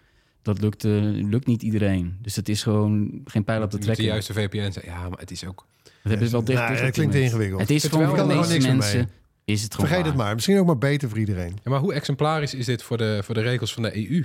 [0.42, 2.16] dat lukt, eh, lukt niet iedereen.
[2.22, 4.92] Dus het is gewoon geen pijl op de Je moet de juiste VPN zeggen.
[4.92, 5.66] Ja, maar het is ook...
[5.82, 7.60] Dat hebben ze wel dicht dat klinkt ingewikkeld.
[7.60, 9.19] Het is Het gewoon wel- voor de kan er meeste gewoon niks meer mensen...
[9.50, 10.34] Is het gewoon Vergeet het maar.
[10.34, 11.58] Misschien ook maar beter voor iedereen.
[11.64, 14.24] Ja, maar hoe exemplarisch is dit voor de, voor de regels van de EU?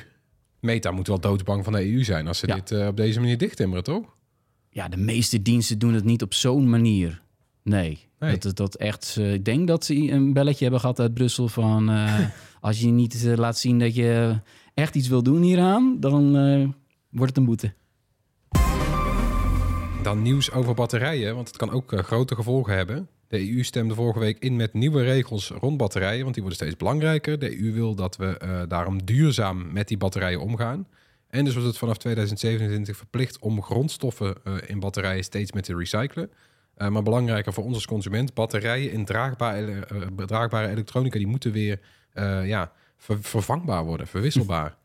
[0.59, 2.55] Meta moet wel doodsbang van de EU zijn als ze Ja.
[2.55, 4.15] dit eh, op deze manier dichttimmeren, toch?
[4.69, 7.21] Ja, de meeste diensten doen het niet op zo'n manier.
[7.63, 7.99] Nee.
[8.19, 8.32] Nee.
[8.32, 11.47] Dat, dat, dat echt, eh, ik denk dat ze een belletje hebben gehad uit Brussel
[11.47, 11.89] van...
[11.89, 12.19] eh,
[12.61, 14.39] als je niet laat zien dat je
[14.73, 15.97] echt iets wil doen hieraan...
[15.99, 16.67] dan eh,
[17.09, 17.73] wordt het een boete.
[20.03, 23.07] Dan nieuws over batterijen, want het kan ook grote gevolgen hebben.
[23.28, 26.78] De EU stemde vorige week in met nieuwe regels rond batterijen, want die worden steeds
[26.78, 27.39] belangrijker.
[27.39, 30.88] De EU wil dat we eh, daarom duurzaam met die batterijen omgaan.
[31.30, 35.76] En dus wordt het vanaf 2027 verplicht om grondstoffen eh, in batterijen steeds meer te
[35.76, 36.32] recyclen.
[36.76, 39.88] Eh, maar belangrijker voor ons als consument, batterijen in draagbare,
[40.26, 41.80] draagbare elektronica, die moeten weer
[42.43, 44.78] ja, ver- vervangbaar worden, verwisselbaar.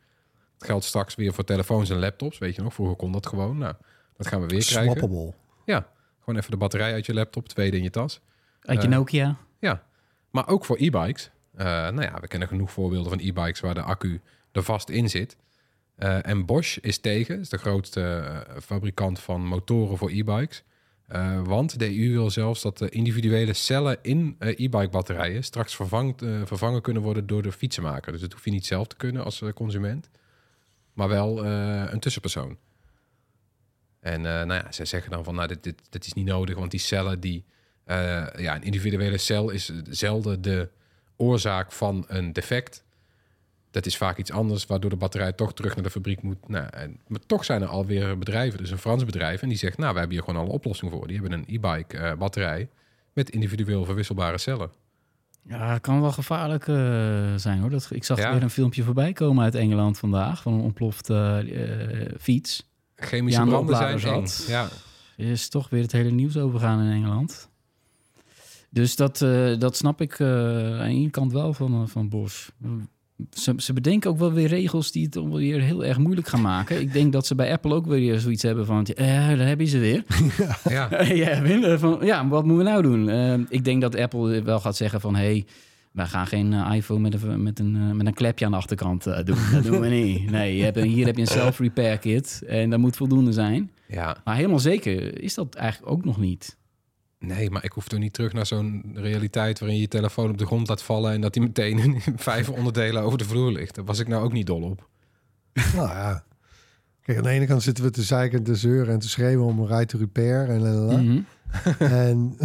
[0.54, 3.58] Het geldt straks weer voor telefoons en laptops, weet je nog, vroeger kon dat gewoon.
[3.58, 3.74] Nou,
[4.16, 4.96] dat gaan we weer krijgen.
[4.96, 5.32] Swappable.
[5.64, 5.88] Ja,
[6.20, 8.20] gewoon even de batterij uit je laptop, tweede in je tas.
[8.60, 9.36] Uit je Eh, Nokia.
[9.58, 9.82] Ja,
[10.30, 11.30] maar ook voor e-bikes.
[11.54, 14.20] Eh, nou ja, we kennen genoeg voorbeelden van e-bikes waar de accu
[14.52, 15.36] er vast in zit.
[15.96, 20.62] Eh, en Bosch is tegen, is de grootste fabrikant van motoren voor e-bikes.
[21.44, 26.82] Want de EU wil zelfs dat de individuele cellen in e-bike batterijen straks vervangt, vervangen
[26.82, 28.12] kunnen worden door de fietsenmaker.
[28.12, 30.10] Dus dat hoef je niet zelf te kunnen als consument,
[30.92, 32.56] maar wel een tussenpersoon.
[34.00, 36.56] En eh, nou ja, zij zeggen dan van, nou, dit, dit, dit is niet nodig,
[36.56, 37.44] want die cellen die...
[37.84, 40.68] eh, ja, een individuele cel is zelden de
[41.16, 42.84] oorzaak van een defect.
[43.70, 46.48] Dat is vaak iets anders, waardoor de batterij toch terug naar de fabriek moet.
[46.48, 49.78] Nou, en, maar toch zijn er alweer bedrijven, dus een Frans bedrijf, en die zegt,
[49.78, 51.06] nou, we hebben hier gewoon al een oplossing voor.
[51.06, 52.68] Die hebben een e-bike eh, batterij
[53.12, 54.70] met individueel verwisselbare cellen.
[55.42, 56.64] Ja, het kan wel gevaarlijk
[57.40, 57.70] zijn hoor.
[57.70, 58.32] Dat, ik zag Ja.
[58.32, 62.68] weer een filmpje voorbij komen uit Engeland vandaag van een ontplofte eh, fiets.
[63.00, 64.44] Chemische Ja, branden zijn zat.
[64.48, 64.68] Ja,
[65.16, 67.48] Er is toch weer het hele nieuws overgaan in Engeland.
[68.70, 70.26] Dus dat, eh, dat snap ik eh,
[70.80, 72.48] aan één kant wel van, eh, van Bosch.
[73.32, 76.80] Ze, ze bedenken ook wel weer regels die het weer heel erg moeilijk gaan maken.
[76.80, 78.84] Ik denk dat ze bij Apple ook weer zoiets hebben van...
[78.84, 80.04] Eh, daar heb je ze weer.
[80.68, 81.04] ja.
[81.14, 83.46] ja, van, ja, wat moeten we nou doen?
[83.48, 85.16] Ik denk dat Apple wel gaat zeggen van...
[85.16, 85.46] hey,
[85.92, 88.56] wij gaan geen eh, iPhone met een, met, een, eh, met een klepje aan de
[88.56, 89.38] achterkant eh, doen.
[89.52, 90.30] Dat doen we niet.
[90.30, 93.70] Nee, je hebt een, hier heb je een self-repair kit en dat moet voldoende zijn.
[93.86, 94.16] ja.
[94.24, 96.58] Maar helemaal zeker is dat eigenlijk ook nog niet.
[97.18, 100.38] Nee, maar ik hoef toch niet terug naar zo'n realiteit waarin je je telefoon op
[100.38, 103.74] de grond laat vallen en dat die meteen in vijf onderdelen over de vloer ligt.
[103.74, 104.88] Daar was ik nou ook niet dol op.
[105.74, 106.24] Nou ja.
[107.02, 109.46] Kijk, aan de ene kant zitten we te zeiken en te zeuren en te schreeuwen
[109.46, 110.86] om een ride to repair en.
[110.86, 111.20] Mhm.
[111.78, 112.36] En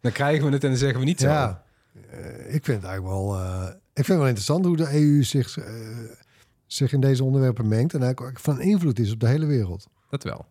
[0.00, 1.26] Dan krijgen we het en dan zeggen we niet zo.
[1.26, 1.62] ja,
[2.48, 5.58] ik vind het eigenlijk wel, eh, ik vind het wel interessant hoe de EU zich,
[5.58, 5.64] eh,
[6.66, 9.86] zich in deze onderwerpen mengt en eigenlijk van invloed is op de hele wereld.
[10.10, 10.46] Dat wel.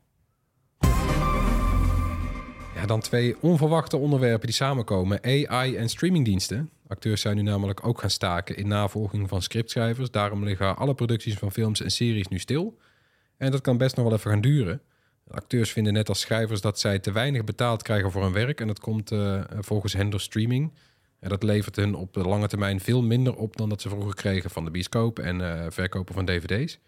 [2.75, 5.23] Ja, dan twee onverwachte onderwerpen die samenkomen.
[5.23, 6.69] AI en streamingdiensten.
[6.87, 10.11] Acteurs zijn nu namelijk ook gaan staken in navolging van scriptschrijvers.
[10.11, 12.77] Daarom liggen alle producties van films en series nu stil.
[13.37, 14.81] En dat kan best nog wel even gaan duren.
[15.27, 18.61] Acteurs vinden net als schrijvers dat zij te weinig betaald krijgen voor hun werk.
[18.61, 20.71] En dat komt eh, volgens hen door streaming.
[21.19, 24.15] En dat levert hun op de lange termijn veel minder op dan dat ze vroeger
[24.15, 26.79] kregen van de bioscoop en eh, verkopen van dvd's.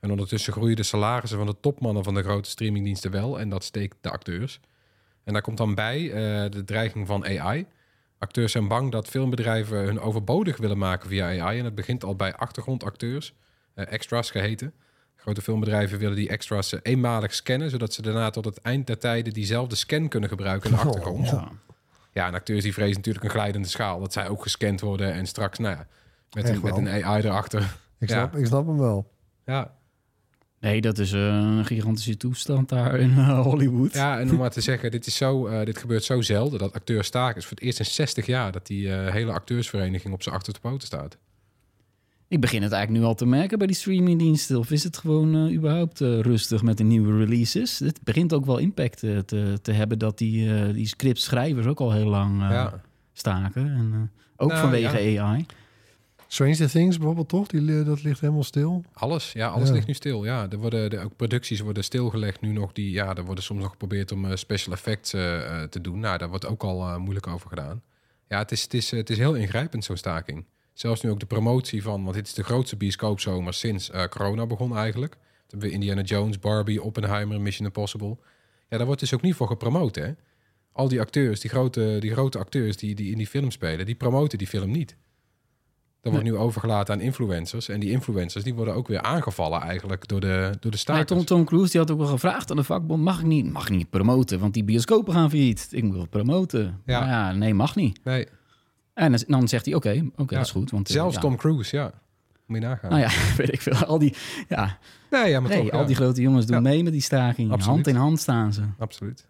[0.00, 3.40] En ondertussen groeien de salarissen van de topmannen van de grote streamingdiensten wel.
[3.40, 4.60] En dat steekt de acteurs.
[5.24, 7.66] En daar komt dan bij eh, de dreiging van AI.
[8.18, 11.58] Acteurs zijn bang dat filmbedrijven hun overbodig willen maken via AI.
[11.58, 13.34] En dat begint al bij achtergrondacteurs,
[13.74, 14.72] eh, extras geheten.
[15.16, 19.32] Grote filmbedrijven willen die extras eenmalig scannen, zodat ze daarna tot het eind der tijden
[19.32, 21.28] diezelfde scan kunnen gebruiken in de achtergrond.
[21.28, 21.50] Ja.
[22.18, 24.00] Ja, en acteurs die vrezen natuurlijk een glijdende schaal.
[24.00, 25.86] Dat zij ook gescand worden en straks, nou ja,
[26.32, 27.60] met, een, met een AI erachter.
[28.00, 28.14] Ik Ja.
[28.14, 29.10] snap, ik snap hem wel.
[29.44, 29.76] Ja,
[30.60, 33.92] Nee, dat is eh, een gigantische toestand daar in eh, Hollywood.
[33.92, 36.72] ja en om maar te zeggen, dit, is zo, eh, dit gebeurt zo zelden dat
[36.72, 37.36] acteurs staken.
[37.36, 40.60] is voor het eerst in 60 jaar dat die eh, hele acteursvereniging op zijn achterste
[40.60, 41.16] poten staat.
[42.28, 44.58] Ik begin het eigenlijk nu al te merken bij die streamingdiensten.
[44.58, 47.78] Of is het gewoon eh, überhaupt eh, rustig met de nieuwe releases?
[47.78, 51.80] Het begint ook wel impact eh, te, te hebben dat die, eh die scriptschrijvers ook
[51.80, 52.80] al heel lang eh, ja.
[53.12, 53.62] staken.
[53.62, 54.00] En, eh,
[54.36, 55.46] ook Nou, vanwege AI.
[56.26, 57.46] Stranger Things bijvoorbeeld toch?
[57.46, 58.84] Die, dat ligt helemaal stil.
[58.92, 59.74] Alles, ja, alles Ja.
[59.74, 60.24] ligt nu stil.
[60.24, 62.72] Ja, er worden de, ook producties worden stilgelegd nu nog.
[62.72, 65.98] Die, ja, er worden soms nog geprobeerd om eh, special effects te doen.
[66.00, 67.82] Nou, daar wordt ook al moeilijk over gedaan.
[68.28, 70.44] Ja, het is, het is, het is heel ingrijpend, zo'n staking.
[70.78, 74.46] Zelfs nu ook de promotie van, want dit is de grootste bioscoopzomer sinds eh, corona
[74.46, 75.12] begon eigenlijk.
[75.12, 78.16] Toen hebben we Indiana Jones, Barbie, Oppenheimer, Mission Impossible.
[78.68, 80.12] Ja, daar wordt dus ook niet voor gepromoot, hè.
[80.72, 83.94] Al die acteurs, die grote, die grote acteurs die, die in die film spelen, die
[83.94, 84.96] promoten die film niet.
[86.00, 87.68] Dat wordt nu overgelaten aan influencers.
[87.68, 91.06] En die influencers die worden ook weer aangevallen eigenlijk door de, door de Maar stakers.
[91.08, 93.02] Tom, Tom Cruise die had ook wel gevraagd aan de vakbond...
[93.02, 95.68] mag ik niet, mag ik niet promoten, want die bioscopen gaan failliet.
[95.70, 96.82] Ik moet wel promoten.
[96.86, 97.00] Ja.
[97.00, 97.06] Ja.
[97.06, 98.04] ja, nee, mag niet.
[98.04, 98.26] Nee,
[98.98, 100.36] En dan- zegt hij, oké, oké, Ja.
[100.38, 100.70] dat is goed.
[100.70, 101.20] Want, eh, zelfs ja.
[101.20, 101.92] Tom Cruise, ja.
[102.46, 102.90] Moet je nagaan.
[102.90, 103.74] Nou ja, weet ik veel.
[103.74, 104.14] Al die,
[104.48, 104.78] ja,
[105.10, 105.80] nee, ja, maar nee, toch.
[105.80, 106.62] al die grote jongens doen Ja.
[106.62, 107.50] mee met die staking.
[107.52, 107.74] Absoluut.
[107.74, 108.62] Hand in hand staan ze.
[108.78, 109.26] Absoluut.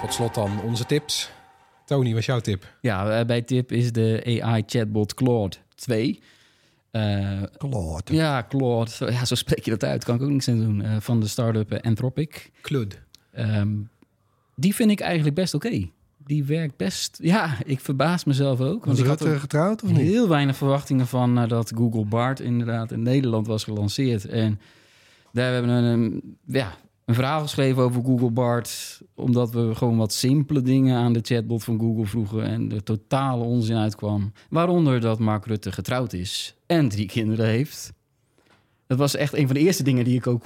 [0.00, 1.30] Tot slot dan onze tips.
[1.84, 2.74] Tony, wat is jouw tip?
[2.80, 6.22] Ja, eh, bij Tip is de AI-chatbot Claude 2.
[6.90, 8.14] Eh, Claude.
[8.14, 10.04] ja, Claude, zo, ja, zo spreek je dat uit.
[10.04, 10.82] Kan ik ook niks aan doen.
[10.82, 12.50] Eh, van de start-up Anthropic.
[12.60, 13.00] Klud.
[13.32, 13.68] Ehm,
[14.58, 15.88] die vind ik eigenlijk best oké.
[16.24, 17.18] Die werkt best...
[17.22, 18.84] Ja, ik verbaas mezelf ook.
[18.84, 19.98] Was Want ik had er getrouwd of niet?
[19.98, 24.24] heel weinig verwachtingen van nadat Google Bart inderdaad in Nederland was gelanceerd.
[24.24, 24.60] En
[25.32, 29.00] daar hebben we een, ja, een verhaal geschreven over Google Bart.
[29.14, 32.42] Omdat we gewoon wat simpele dingen aan de chatbot van Google vroegen.
[32.42, 34.32] En er totale onzin uitkwam.
[34.50, 37.92] Waaronder dat Mark Rutte getrouwd is en drie kinderen heeft.
[38.88, 40.42] Dat was echt een van de eerste dingen die ik ook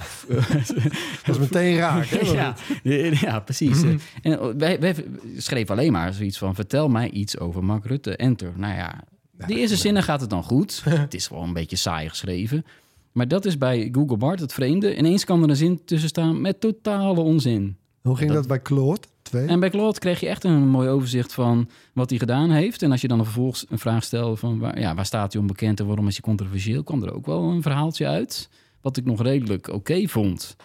[1.25, 2.05] Dat is meteen raak.
[2.05, 2.31] Hè?
[2.31, 2.55] ja,
[3.21, 3.83] ja, precies.
[4.21, 4.95] En wij, wij
[5.37, 6.55] schreven alleen maar zoiets van...
[6.55, 8.53] vertel mij iets over Mark Rutte, enter.
[8.55, 9.03] Nou ja,
[9.47, 10.81] de eerste zinnen gaat het dan goed.
[10.89, 12.65] het is gewoon een beetje saai geschreven.
[13.11, 14.97] Maar dat is bij Google Bart het vreemde.
[14.97, 17.77] Ineens kan er een zin tussen staan met totale onzin.
[18.01, 19.01] Hoe ging dat, bij Claude?
[19.33, 22.81] En bij Claude kreeg je echt een mooi overzicht van wat hij gedaan heeft.
[22.81, 24.59] En als je dan vervolgens een vraag stelde van...
[24.59, 26.83] waar, ja, waar staat hij onbekend en waarom is hij controversieel...
[26.83, 28.49] kwam er ook wel een verhaaltje uit.
[28.81, 30.55] Wat ik nog redelijk oké vond.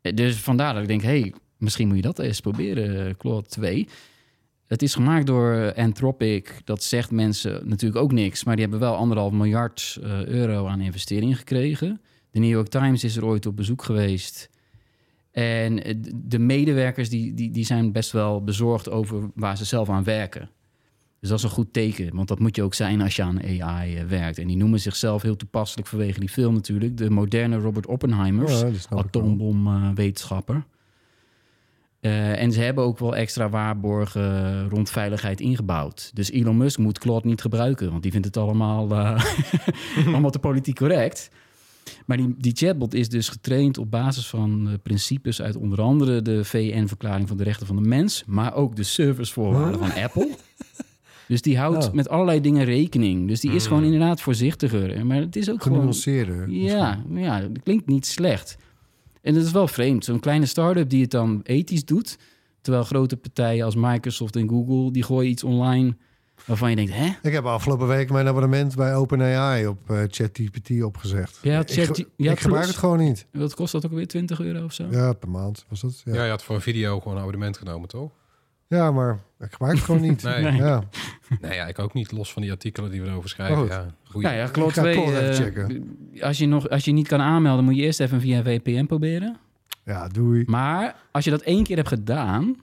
[0.00, 3.48] Eh, Dus vandaar dat ik denk, hey, misschien moet je dat eens proberen, eh, Claude
[3.48, 3.88] 2.
[4.66, 6.60] Het is gemaakt door Anthropic.
[6.64, 8.44] Dat zegt mensen natuurlijk ook niks.
[8.44, 12.00] Maar die hebben wel anderhalf miljard eh, euro aan investeringen gekregen.
[12.30, 14.50] De New York Times is er ooit op bezoek geweest.
[15.32, 19.88] En eh, de medewerkers die, die, die zijn best wel bezorgd over waar ze zelf
[19.88, 20.50] aan werken.
[21.20, 23.42] Dus dat is een goed teken, want dat moet je ook zijn als je aan
[23.42, 24.38] AI eh, werkt.
[24.38, 26.96] En die noemen zichzelf heel toepasselijk vanwege die film natuurlijk.
[26.96, 30.64] De moderne Robert Oppenheimers, Ja, atoombomwetenschapper.
[32.02, 36.10] Eh, en ze hebben ook wel extra waarborgen rond veiligheid ingebouwd.
[36.14, 39.24] Dus Elon Musk moet Claude niet gebruiken, want die vindt het allemaal, eh,
[40.06, 41.30] allemaal te politiek correct.
[42.06, 46.22] Maar die, die chatbot is dus getraind op basis van eh, principes uit onder andere
[46.22, 50.28] de VN-verklaring van de rechten van de mens, maar ook de servicevoorwaarden van Apple.
[51.28, 51.92] Dus die houdt Oh.
[51.92, 53.28] met allerlei dingen rekening.
[53.28, 55.06] Dus die is gewoon inderdaad voorzichtiger.
[55.06, 56.50] Maar het is ook gewoon Genuanceerder.
[56.50, 58.56] ja, ja, dat klinkt niet slecht.
[59.20, 60.04] En dat is wel vreemd.
[60.04, 62.18] Zo'n kleine start-up die het dan ethisch doet...
[62.60, 64.92] terwijl grote partijen als Microsoft en Google...
[64.92, 65.96] die gooien iets online
[66.46, 66.92] waarvan je denkt...
[66.94, 67.10] hè?
[67.22, 71.38] Ik heb afgelopen week mijn abonnement bij OpenAI op eh, ChatGPT opgezegd.
[71.42, 73.26] Ja, ik Chat- ja, ik gebruik het gewoon niet.
[73.32, 74.86] Wat kost dat ook weer 20 euro of zo?
[74.90, 76.02] Ja, per maand was dat.
[76.04, 76.24] Ja, Ja, ja.
[76.24, 78.10] je had voor een video gewoon een abonnement genomen, toch?
[78.68, 80.22] maar ik gebruik het gewoon niet.
[80.42, 80.52] Nee.
[80.52, 80.82] Ja.
[81.40, 83.56] Nee, ja, ik ook niet, los van die artikelen die we erover schrijven.
[83.56, 83.70] Oh, goed.
[83.70, 84.26] ja, goeie.
[84.28, 85.96] Ja, ja, Claude Ik ga 2, toch even eh, checken.
[86.20, 87.64] als, je nog, als je niet kan aanmelden...
[87.64, 89.36] moet je eerst even via VPN proberen.
[89.84, 90.44] ja, doei.
[90.46, 92.56] Maar als je dat één keer hebt gedaan...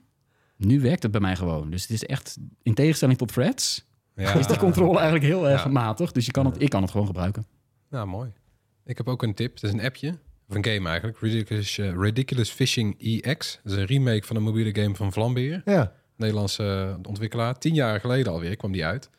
[0.68, 1.70] nu werkt het bij mij gewoon.
[1.70, 3.88] Dus het is echt, in tegenstelling tot Threads...
[4.16, 4.34] Ja.
[4.34, 5.70] is die controle eigenlijk heel erg Ja.
[5.70, 6.12] matig.
[6.12, 7.46] Dus je kan het, ik kan het gewoon gebruiken.
[7.90, 8.32] Nou, mooi.
[8.86, 9.54] Ik heb ook een tip.
[9.54, 10.10] Het is een appje.
[10.50, 11.20] Of een game eigenlijk.
[11.20, 13.60] Ridiculous, eh, Ridiculous Fishing EX.
[13.64, 15.62] Dat is een remake van een mobiele game van Vlambeer.
[15.66, 15.94] Ja.
[16.16, 17.58] Nederlandse eh, ontwikkelaar.
[17.60, 19.10] Tien jaar geleden alweer kwam die uit.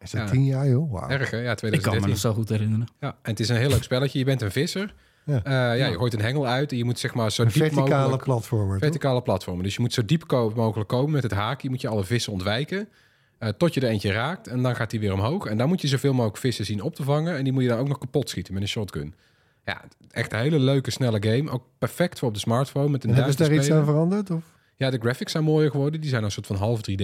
[0.00, 0.30] Is dat Ja.
[0.30, 0.92] tien jaar, joh?
[0.92, 1.08] Wauw.
[1.08, 1.36] Erg, hè?
[1.36, 2.08] Ja, Ik kan me 2013.
[2.10, 2.86] nog zo goed herinneren.
[3.00, 4.18] Ja, en het is een heel leuk spelletje.
[4.18, 4.94] Je bent een visser.
[5.26, 5.40] Ja.
[5.44, 7.56] Ja, ja je gooit een hengel uit en je moet zeg maar zo Een diep
[7.56, 8.22] verticale mogelijk...
[8.22, 8.70] platformer.
[8.72, 8.78] toch?
[8.82, 9.64] Verticale platformen.
[9.64, 11.70] Dus je moet zo diep mogelijk komen met het haakje.
[11.70, 12.88] Moet je alle vissen ontwijken.
[13.38, 14.46] eh, tot je er eentje raakt.
[14.48, 15.46] En dan gaat hij weer omhoog.
[15.46, 17.36] En dan moet je zoveel mogelijk vissen zien op te vangen.
[17.36, 19.14] En die moet je dan ook nog kapot schieten met een shotgun.
[19.64, 21.50] Ja, echt een hele leuke, snelle game.
[21.50, 22.88] Ook perfect voor op de smartphone.
[22.88, 24.30] Met een Hebben ze daar iets aan veranderd?
[24.30, 24.42] Of?
[24.76, 26.00] Ja, de graphics zijn mooier geworden.
[26.00, 27.02] Die zijn een soort van half 3D.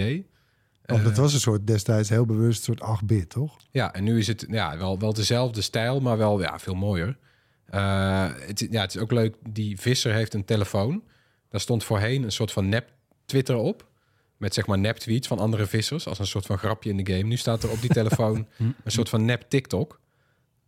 [0.85, 3.57] Of Eh, dat was een soort destijds heel bewust een soort 8-bit, toch?
[3.71, 7.17] Ja, en nu is het ja, wel, wel dezelfde stijl, maar wel ja, veel mooier.
[7.65, 11.03] Eh, het, ja, het is ook leuk, die visser heeft een telefoon.
[11.49, 12.89] Daar stond voorheen een soort van nep
[13.25, 13.87] Twitter op.
[14.37, 16.07] Met zeg maar nep tweets van andere vissers.
[16.07, 17.23] Als een soort van grapje in de game.
[17.27, 18.47] Nu staat er op die telefoon
[18.83, 19.99] een soort van nep TikTok.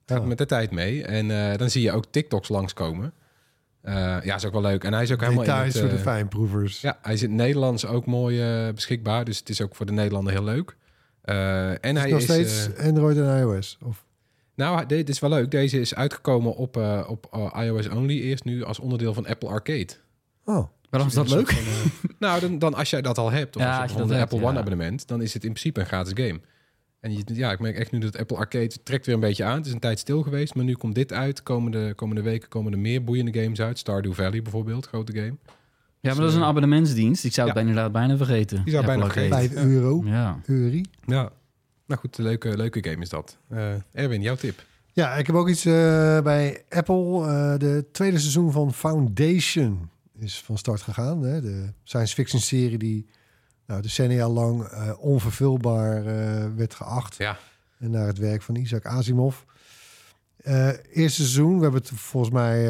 [0.06, 0.26] Gaat Ja.
[0.28, 1.04] met de tijd mee.
[1.04, 3.14] En eh, dan zie je ook TikToks langskomen.
[3.82, 4.84] Eh ja, is ook wel leuk.
[4.84, 6.82] En hij is ook helemaal in Details het, voor de fijnproevers.
[6.82, 9.26] ja, hij is in het Nederlands ook mooi beschikbaar.
[9.26, 10.76] Dus het is ook voor de Nederlander heel leuk.
[11.22, 13.78] En Is hij nog is, steeds Android en iOS?
[13.84, 14.05] Of?
[14.56, 15.51] Nou, dit is wel leuk.
[15.51, 18.20] Deze is uitgekomen op, eh, op eh, iOS only.
[18.22, 19.88] Eerst nu als onderdeel van Apple Arcade.
[20.45, 21.53] Oh, Waarom is dat leuk?
[22.20, 23.97] Nou, dan, dan als jij dat al hebt, of Ja, als je als je bijvoorbeeld
[23.97, 24.60] dat een hebt, Apple One ja.
[24.60, 26.39] abonnement, dan is het in principe een gratis game.
[26.99, 29.58] En je, ja, ik merk echt nu dat Apple Arcade trekt weer een beetje aan.
[29.58, 31.43] Het is een tijd stil geweest, maar nu komt dit uit.
[31.43, 33.78] Komende, komende weken komen er meer boeiende games uit.
[33.78, 35.36] Stardew Valley bijvoorbeeld, grote game.
[35.99, 37.26] Ja, maar dat is een abonnementsdienst.
[37.26, 37.64] Ik zou het Ja.
[37.64, 38.64] bijna, inderdaad bijna vergeten.
[38.64, 39.36] Die zou bijna vergeten.
[39.38, 39.53] Arcade.
[39.53, 40.01] 5 euro.
[40.06, 40.39] Ja.
[40.45, 40.89] Eurie.
[41.06, 41.32] Ja.
[41.86, 43.38] Nou goed, leuke, leuke game is dat.
[43.47, 44.63] Eh, Erwin, jouw tip.
[44.95, 47.27] Ja, ik heb ook iets eh, bij Apple.
[47.27, 51.23] Eh, de tweede seizoen van Foundation is van start gegaan.
[51.23, 51.41] Hè?
[51.41, 53.05] De science fiction serie die
[53.65, 56.03] nou, decennia lang eh, onvervulbaar
[56.55, 57.15] werd geacht.
[57.15, 57.38] Ja.
[57.77, 59.38] En naar het werk van Isaac Asimov.
[60.43, 62.63] Eerste seizoen, we hebben het volgens mij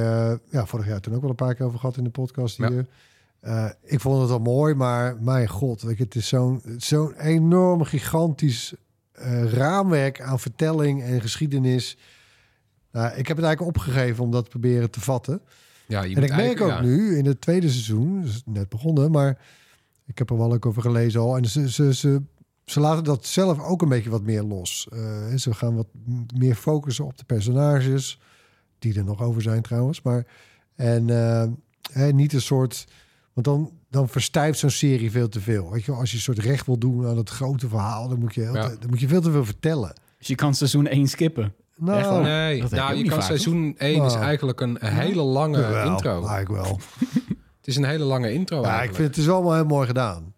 [0.50, 2.86] ja, vorig jaar toen ook wel een paar keer over gehad in de podcast hier.
[3.84, 7.84] Ik vond het wel mooi, maar mijn god, weet je, het is zo'n zo'n enorm
[7.84, 8.74] gigantisch
[9.16, 11.98] eh, raamwerk aan vertelling en geschiedenis.
[12.92, 15.42] Nou, ik heb het eigenlijk opgegeven om dat te proberen te vatten.
[15.86, 16.82] Ja, je en moet ik merk ook ja.
[16.82, 19.38] nu in het tweede seizoen, dus net begonnen, maar
[20.06, 21.38] ik heb er wel ook over gelezen al.
[21.38, 22.22] En ze, ze, ze,
[22.66, 24.88] ze laten dat zelf ook een beetje wat meer los.
[24.92, 25.88] Eh, ze gaan wat
[26.36, 28.20] meer focussen op de personages,
[28.80, 30.02] die er nog over zijn trouwens.
[30.02, 30.26] Maar
[30.76, 31.48] en eh,
[31.92, 32.88] hè, niet een soort,
[33.36, 35.72] want dan, dan verstijft zo'n serie veel te veel.
[35.72, 38.20] Weet je, wel, als je een soort recht wil doen aan het grote verhaal, dan
[38.20, 38.70] moet je, heel Ja.
[38.70, 39.94] te- dan moet je veel te veel vertellen.
[40.18, 41.54] Dus je kan seizoen 1 skippen.
[41.78, 42.24] Nou?
[42.24, 44.24] Nee, Dat je nou, je kan vaak, seizoen 1 is Nou.
[44.24, 46.28] eigenlijk een hele lange jawel, intro.
[46.28, 46.80] eigenlijk wel.
[47.58, 50.34] Het is een hele lange intro Ja, ik vind het is allemaal heel mooi gedaan.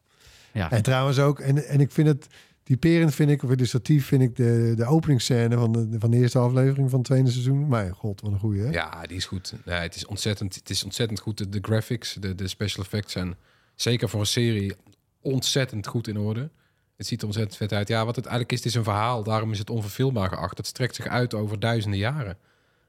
[0.54, 0.72] Ja.
[0.72, 2.28] En trouwens ook, en, en ik vind het,
[2.68, 6.40] typerend vind ik, of illustratief vind ik de, de openingsscène van de, van de eerste
[6.40, 7.68] aflevering van het tweede seizoen.
[7.68, 8.62] Mijn god, wat een goeie.
[8.62, 8.70] Hè?
[8.70, 9.54] Ja, die is goed.
[9.66, 11.52] Nee, het, is ontzettend, het is ontzettend goed.
[11.52, 13.36] De, graphics, de, de special effects zijn
[13.76, 14.76] zeker voor een serie
[15.22, 16.50] ontzettend goed in orde.
[16.98, 17.88] Het ziet er ontzettend vet uit.
[17.88, 19.24] Ja, wat het eigenlijk is, het is een verhaal.
[19.24, 20.58] Daarom is het onverveelbaar geacht.
[20.58, 22.38] Het strekt zich uit over duizenden jaren.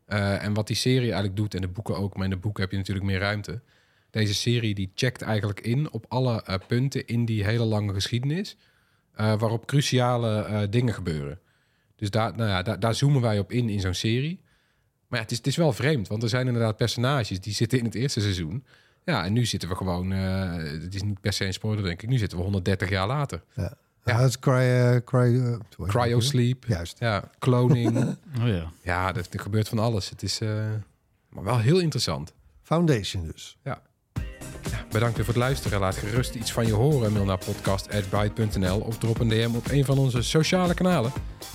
[0.05, 2.63] Eh, en wat die serie eigenlijk doet, en de boeken ook, maar in de boeken
[2.63, 3.61] heb je natuurlijk meer ruimte.
[4.11, 8.57] Deze serie die checkt eigenlijk in op alle eh, punten in die hele lange geschiedenis,
[9.19, 11.41] waarop cruciale eh, dingen gebeuren.
[11.97, 14.41] Dus daar, nou ja, daar, daar zoomen wij op in in zo'n serie.
[15.09, 17.79] Maar ja, het is, het is wel vreemd, want er zijn inderdaad personages die zitten
[17.79, 18.65] in het eerste seizoen.
[19.05, 22.03] Ja, en nu zitten we gewoon, eh, het is niet per se een spoiler denk
[22.03, 23.43] ik, nu zitten we 130 jaar later.
[23.55, 23.73] Ja,
[24.05, 24.19] ja.
[24.19, 26.99] dat is cry, eh, cry, eh, Cryo sleep, Juist.
[26.99, 27.97] ja, cloning.
[28.41, 28.73] Oh ja.
[28.83, 30.11] ja, er, er gebeurt van alles.
[30.11, 30.49] Het is eh,
[31.29, 32.33] maar wel heel interessant.
[32.63, 33.59] Foundation dus.
[34.91, 35.81] Bedankt weer voor het luisteren.
[35.81, 37.13] Laat gerust iets van je horen.
[37.13, 41.13] Mail naar podcast.byte.nl of drop een DM op een van onze sociale kanalen.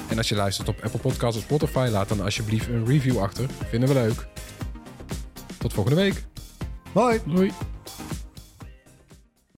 [0.09, 3.45] En als je luistert op Apple Podcasts of Spotify, laat dan alsjeblieft een review achter.
[3.69, 4.27] Vinden we leuk.
[5.57, 6.23] Tot volgende week.
[6.91, 7.21] Bye.
[7.25, 7.51] Doei.